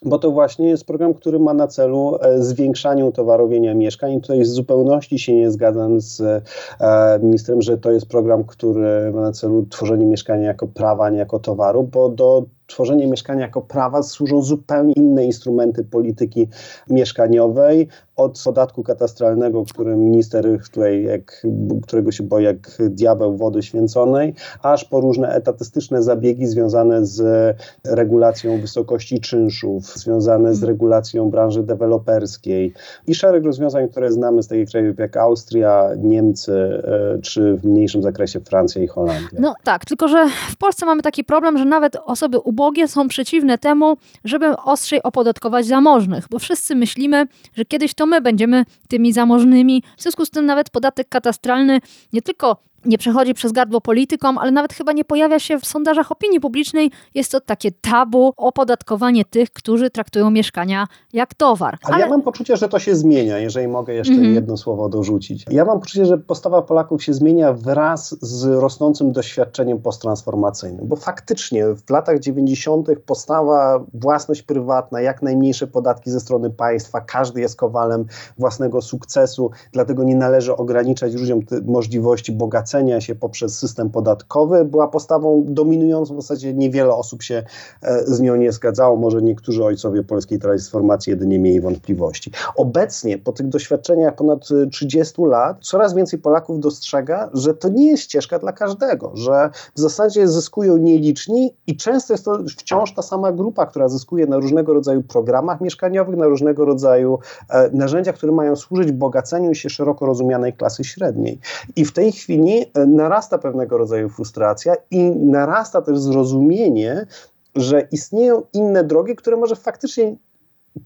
bo 0.05 0.19
to 0.19 0.31
właśnie 0.31 0.69
jest 0.69 0.87
program, 0.87 1.15
który 1.15 1.39
ma 1.39 1.55
na 1.55 1.67
celu 1.67 2.19
e, 2.21 2.43
zwiększanie 2.43 3.05
utowarowienia 3.05 3.75
mieszkań. 3.75 4.21
Tutaj 4.21 4.41
w 4.41 4.47
zupełności 4.47 5.19
się 5.19 5.35
nie 5.35 5.51
zgadzam 5.51 6.01
z 6.01 6.21
e, 6.21 7.19
ministrem, 7.23 7.63
że 7.63 7.79
to 7.79 7.91
jest 7.91 8.07
program, 8.07 8.45
który 8.45 9.13
ma 9.13 9.21
na 9.21 9.33
celu 9.33 9.67
tworzenie 9.71 10.07
mieszkania 10.07 10.47
jako 10.47 10.67
prawa, 10.67 11.11
nie 11.11 11.19
jako 11.19 11.39
towaru, 11.39 11.83
bo 11.83 12.09
do 12.09 12.45
tworzenie 12.67 13.07
mieszkania 13.07 13.41
jako 13.41 13.63
prawa 13.63 14.03
służą 14.03 14.43
zupełnie 14.43 14.93
inne 14.93 15.25
instrumenty 15.25 15.85
polityki 15.85 16.49
mieszkaniowej, 16.91 17.89
od 18.17 18.43
podatku 18.45 18.83
katastralnego, 18.83 19.65
który 19.65 19.97
minister 19.97 20.47
tutaj, 20.73 21.03
jak, 21.03 21.47
którego 21.83 22.13
się 22.13 22.23
boi 22.23 22.45
jak 22.45 22.79
diabeł 22.81 23.37
wody 23.37 23.63
święconej, 23.63 24.35
aż 24.63 24.85
po 24.85 25.01
różne 25.01 25.29
etatystyczne 25.29 26.03
zabiegi 26.03 26.47
związane 26.47 27.07
z 27.07 27.57
regulacją 27.85 28.61
wysokości 28.61 29.21
czynszów, 29.21 29.85
związane 29.85 30.55
z 30.55 30.59
mm. 30.59 30.69
regulacją 30.69 31.31
branży 31.31 31.63
deweloperskiej 31.63 32.73
i 33.07 33.15
szereg 33.15 33.45
rozwiązań, 33.45 33.89
które 33.89 34.13
znamy 34.13 34.43
z 34.43 34.49
takich 34.49 34.69
krajów 34.69 34.99
jak 34.99 35.17
Austria, 35.17 35.91
Niemcy, 35.99 36.53
e, 36.53 37.19
czy 37.23 37.55
w 37.57 37.65
mniejszym 37.65 38.03
zakresie 38.03 38.41
Francja 38.41 38.83
i 38.83 38.87
Holandia. 38.87 39.39
No 39.39 39.55
tak, 39.65 39.85
tylko 39.85 40.09
że 40.09 40.27
w 40.51 40.57
Polsce 40.57 40.87
mamy 40.87 41.03
taki 41.03 41.25
problem, 41.25 41.59
że 41.59 41.65
nawet 41.65 41.97
osoby 42.05 42.39
ubogie 42.39 42.89
są 42.89 43.09
przeciwne 43.09 43.59
temu, 43.59 43.97
żeby 44.25 44.57
ostrzej 44.57 45.03
opodatkować 45.03 45.67
zamożnych, 45.67 46.27
bo 46.31 46.39
wszyscy 46.39 46.75
myślimy, 46.75 47.27
że 47.57 47.65
kiedyś 47.65 47.95
to 47.95 48.04
to 48.05 48.09
my 48.09 48.21
będziemy 48.21 48.65
tymi 48.89 49.13
zamożnymi. 49.13 49.83
W 49.97 50.03
związku 50.03 50.27
z 50.27 50.31
tym 50.31 50.47
nawet 50.47 50.71
podatek 50.71 51.09
katastralny 51.09 51.81
nie 52.13 52.23
tylko 52.23 52.57
nie 52.87 52.99
przechodzi 52.99 53.35
przez 53.35 53.53
gardło 53.53 53.81
politykom, 53.81 54.39
ale 54.39 54.51
nawet 54.51 54.73
chyba 54.73 54.93
nie 54.93 55.05
pojawia 55.05 55.39
się 55.39 55.59
w 55.59 55.67
sondażach 55.67 56.13
opinii 56.13 56.41
publicznej. 56.41 56.91
Jest 57.15 57.33
to 57.33 57.41
takie 57.41 57.73
tabu 57.73 58.33
opodatkowanie 58.37 59.25
tych, 59.25 59.51
którzy 59.51 59.91
traktują 59.91 60.31
mieszkania 60.31 60.87
jak 61.13 61.35
towar. 61.35 61.79
Ale, 61.83 61.95
ale... 61.95 62.05
ja 62.05 62.11
mam 62.11 62.23
poczucie, 62.23 62.57
że 62.57 62.69
to 62.69 62.79
się 62.79 62.97
zmienia, 62.97 63.39
jeżeli 63.39 63.69
mogę 63.69 63.95
jeszcze 63.95 64.13
mm 64.13 64.25
-hmm. 64.25 64.35
jedno 64.35 64.57
słowo 64.57 64.89
dorzucić. 64.89 65.45
Ja 65.51 65.65
mam 65.65 65.81
poczucie, 65.81 66.07
że 66.07 66.19
postawa 66.19 66.63
Polaków 66.63 67.05
się 67.05 67.15
zmienia 67.15 67.53
wraz 67.53 68.17
z 68.21 68.45
rosnącym 68.45 69.13
doświadczeniem 69.13 69.79
posttransformacyjnym, 69.79 70.89
bo 70.89 70.97
faktycznie 70.97 71.65
w 71.87 71.91
latach 71.91 72.19
90. 72.19 72.89
postawa 73.07 73.85
własność 73.95 74.43
prywatna, 74.43 75.01
jak 75.01 75.23
najmniejsze 75.23 75.67
podatki 75.67 76.11
ze 76.11 76.21
strony 76.21 76.51
państwa, 76.51 77.01
każdy 77.01 77.41
jest 77.41 77.57
kowalem 77.57 78.05
własnego 78.39 78.83
sukcesu, 78.83 79.51
dlatego 79.73 80.05
nie 80.05 80.17
należy 80.17 80.57
ograniczać 80.57 81.15
ludziom 81.15 81.41
możliwości 81.65 82.33
bogacenia 82.33 82.74
się 82.99 83.15
poprzez 83.15 83.59
system 83.59 83.91
podatkowy 83.91 84.65
była 84.65 84.89
postawą 84.89 85.45
dominującą. 85.49 86.17
W 86.17 86.23
zasadzie 86.23 86.55
niewiele 86.55 86.95
osób 86.95 87.23
się 87.23 87.43
e, 87.83 88.05
z 88.07 88.21
nią 88.21 88.37
nie 88.37 88.53
zgadzało. 88.53 88.97
Może 88.97 89.23
niektórzy 89.23 89.65
ojcowie 89.65 90.03
polskiej 90.03 90.39
transformacji 90.39 91.11
jedynie 91.11 91.39
mieli 91.39 91.61
wątpliwości. 91.61 92.31
Obecnie, 92.57 93.19
po 93.19 93.33
tych 93.33 93.49
doświadczeniach 93.49 94.15
ponad 94.15 94.49
30 94.73 95.23
lat, 95.23 95.57
coraz 95.61 95.95
więcej 95.95 96.19
Polaków 96.19 96.61
dostrzega, 96.61 97.31
że 97.35 97.55
to 97.55 97.69
nie 97.69 97.91
jest 97.91 98.03
ścieżka 98.03 98.39
dla 98.39 98.53
każdego, 98.53 99.11
że 99.15 99.51
w 99.75 99.81
zasadzie 99.81 100.29
zyskują 100.29 100.77
nieliczni 100.77 101.55
i 101.67 101.77
często 101.77 102.15
jest 102.15 102.25
to 102.25 102.39
wciąż 102.59 102.95
ta 102.95 103.03
sama 103.03 103.33
grupa, 103.33 103.67
która 103.67 103.89
zyskuje 103.89 104.27
na 104.27 104.37
różnego 104.37 104.75
rodzaju 104.75 105.03
programach 105.03 105.61
mieszkaniowych, 105.61 106.17
na 106.17 106.27
różnego 106.27 106.65
rodzaju 106.65 107.19
e, 107.49 107.71
narzędziach, 107.73 108.15
które 108.15 108.33
mają 108.33 108.57
służyć 108.57 108.93
bogaceniu 108.93 109.55
się 109.55 109.71
szeroko 109.71 110.07
rozumianej 110.07 110.53
klasy 110.53 110.85
średniej. 110.85 111.39
I 111.77 111.85
w 111.85 111.93
tej 111.93 112.13
chwili 112.13 112.64
Narasta 112.87 113.39
pewnego 113.39 113.79
rodzaju 113.79 114.09
frustracja 114.09 114.75
i 114.91 115.11
narasta 115.11 115.83
też 115.83 115.99
zrozumienie, 115.99 117.07
że 117.55 117.89
istnieją 117.93 118.43
inne 118.53 118.85
drogi, 118.85 119.17
które 119.17 119.37
może 119.37 119.57
faktycznie 119.57 120.17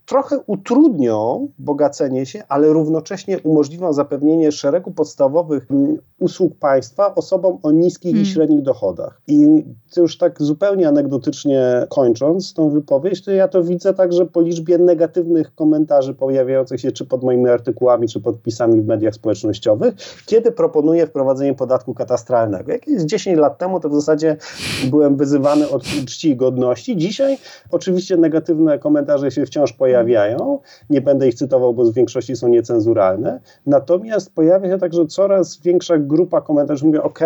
trochę 0.07 0.39
utrudnią 0.47 1.49
bogacenie 1.59 2.27
się, 2.27 2.43
ale 2.49 2.69
równocześnie 2.69 3.39
umożliwią 3.39 3.93
zapewnienie 3.93 4.53
szeregu 4.53 4.91
podstawowych 4.91 5.71
mm, 5.71 5.97
usług 6.19 6.57
państwa 6.59 7.15
osobom 7.15 7.59
o 7.63 7.71
niskich 7.71 8.13
hmm. 8.13 8.23
i 8.23 8.27
średnich 8.27 8.63
dochodach. 8.63 9.21
I 9.27 9.65
już 9.97 10.19
tak 10.19 10.43
zupełnie 10.43 10.89
anegdotycznie 10.89 11.87
kończąc 11.89 12.55
tą 12.55 12.71
wypowiedź, 12.71 13.25
to 13.25 13.31
ja 13.31 13.49
to 13.49 13.63
widzę 13.63 13.95
także 13.95 14.27
po 14.27 14.41
liczbie 14.41 14.79
negatywnych 14.79 15.55
komentarzy 15.55 16.15
pojawiających 16.15 16.81
się 16.81 16.93
czy 16.93 17.07
pod 17.07 17.25
moimi 17.25 17.49
artykułami, 17.49 18.09
czy 18.09 18.21
podpisami 18.21 18.81
w 18.81 18.87
mediach 18.87 19.15
społecznościowych, 19.15 19.95
kiedy 20.27 20.53
proponuję 20.53 21.07
wprowadzenie 21.07 21.55
podatku 21.55 21.95
katastralnego. 21.95 22.73
Jakieś 22.73 23.03
10 23.03 23.39
lat 23.39 23.59
temu 23.59 23.81
to 23.81 23.89
w 23.89 23.95
zasadzie 23.95 24.37
byłem 24.91 25.17
wyzywany 25.17 25.69
od 25.69 25.83
czci 25.83 26.29
i 26.29 26.37
godności. 26.37 26.97
Dzisiaj 26.97 27.39
oczywiście 27.71 28.17
negatywne 28.17 28.79
komentarze 28.79 29.31
się 29.31 29.47
wciąż 29.47 29.78
pojawiają. 29.79 30.59
Nie 30.91 31.01
będę 31.01 31.29
ich 31.29 31.35
cytował, 31.35 31.75
bo 31.75 31.85
w 31.85 31.95
większości 31.95 32.37
są 32.37 32.49
niecenzuralne. 32.49 33.41
Natomiast 33.67 34.35
pojawia 34.35 34.71
się 34.71 34.79
także 34.79 35.07
coraz 35.07 35.61
większa 35.61 35.99
grupa 35.99 36.41
komentarzy, 36.41 36.87
mówię, 36.87 37.03
ok, 37.03 37.21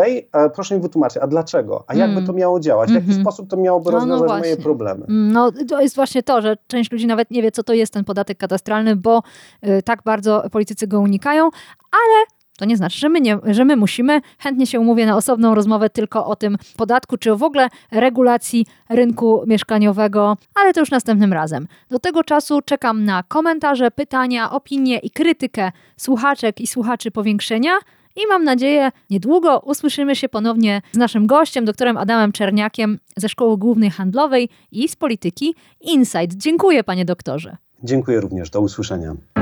proszę 0.54 0.74
mi 0.74 0.80
wytłumaczyć, 0.80 1.22
a 1.22 1.26
dlaczego? 1.26 1.84
A 1.86 1.94
jakby 1.94 2.16
mm. 2.16 2.26
to 2.26 2.32
miało 2.32 2.60
działać? 2.60 2.90
W 2.90 2.94
jaki 2.94 3.06
mm 3.06 3.18
-hmm. 3.18 3.22
sposób 3.22 3.50
to 3.50 3.56
miałoby 3.56 3.92
no, 3.92 3.92
no 3.92 3.98
rozwiązać 3.98 4.28
no 4.28 4.38
moje 4.38 4.56
problemy? 4.56 5.06
Mm, 5.08 5.32
no 5.32 5.52
to 5.68 5.80
jest 5.80 5.96
właśnie 5.96 6.22
to, 6.22 6.42
że 6.42 6.56
część 6.66 6.92
ludzi 6.92 7.06
nawet 7.06 7.30
nie 7.30 7.42
wie, 7.42 7.50
co 7.50 7.62
to 7.62 7.72
jest 7.72 7.92
ten 7.92 8.04
podatek 8.04 8.38
katastralny, 8.38 8.96
bo 8.96 9.22
y, 9.66 9.82
tak 9.82 10.02
bardzo 10.04 10.42
politycy 10.50 10.86
go 10.86 11.00
unikają, 11.00 11.44
ale 11.92 12.41
To 12.62 12.66
nie 12.66 12.76
znaczy, 12.76 12.98
że 12.98 13.08
my, 13.08 13.20
nie, 13.20 13.38
że 13.44 13.64
my 13.64 13.76
musimy. 13.76 14.20
Chętnie 14.38 14.66
się 14.66 14.80
umówię 14.80 15.06
na 15.06 15.16
osobną 15.16 15.54
rozmowę 15.54 15.90
tylko 15.90 16.26
o 16.26 16.36
tym 16.36 16.56
podatku, 16.76 17.16
czy 17.16 17.36
w 17.36 17.42
ogóle 17.42 17.68
regulacji 17.90 18.66
rynku 18.88 19.44
mieszkaniowego, 19.46 20.36
ale 20.54 20.72
to 20.72 20.80
już 20.80 20.90
następnym 20.90 21.32
razem. 21.32 21.66
Do 21.90 21.98
tego 21.98 22.24
czasu 22.24 22.60
czekam 22.64 23.04
na 23.04 23.22
komentarze, 23.22 23.90
pytania, 23.90 24.50
opinie 24.50 24.98
i 24.98 25.10
krytykę 25.10 25.72
słuchaczek 25.96 26.60
i 26.60 26.66
słuchaczy 26.66 27.10
powiększenia. 27.10 27.72
I 28.16 28.20
mam 28.28 28.44
nadzieję, 28.44 28.90
niedługo 29.10 29.58
usłyszymy 29.58 30.16
się 30.16 30.28
ponownie 30.28 30.82
z 30.92 30.96
naszym 30.98 31.26
gościem, 31.26 31.64
doktorem 31.64 31.96
Adamem 31.96 32.32
Czerniakiem 32.32 32.98
ze 33.16 33.28
Szkoły 33.28 33.58
Głównej 33.58 33.90
Handlowej 33.90 34.48
i 34.72 34.88
z 34.88 34.96
Polityki 34.96 35.54
Insight. 35.80 36.36
Dziękuję, 36.36 36.84
panie 36.84 37.04
doktorze. 37.04 37.56
Dziękuję 37.82 38.20
również. 38.20 38.50
Do 38.50 38.60
usłyszenia. 38.60 39.41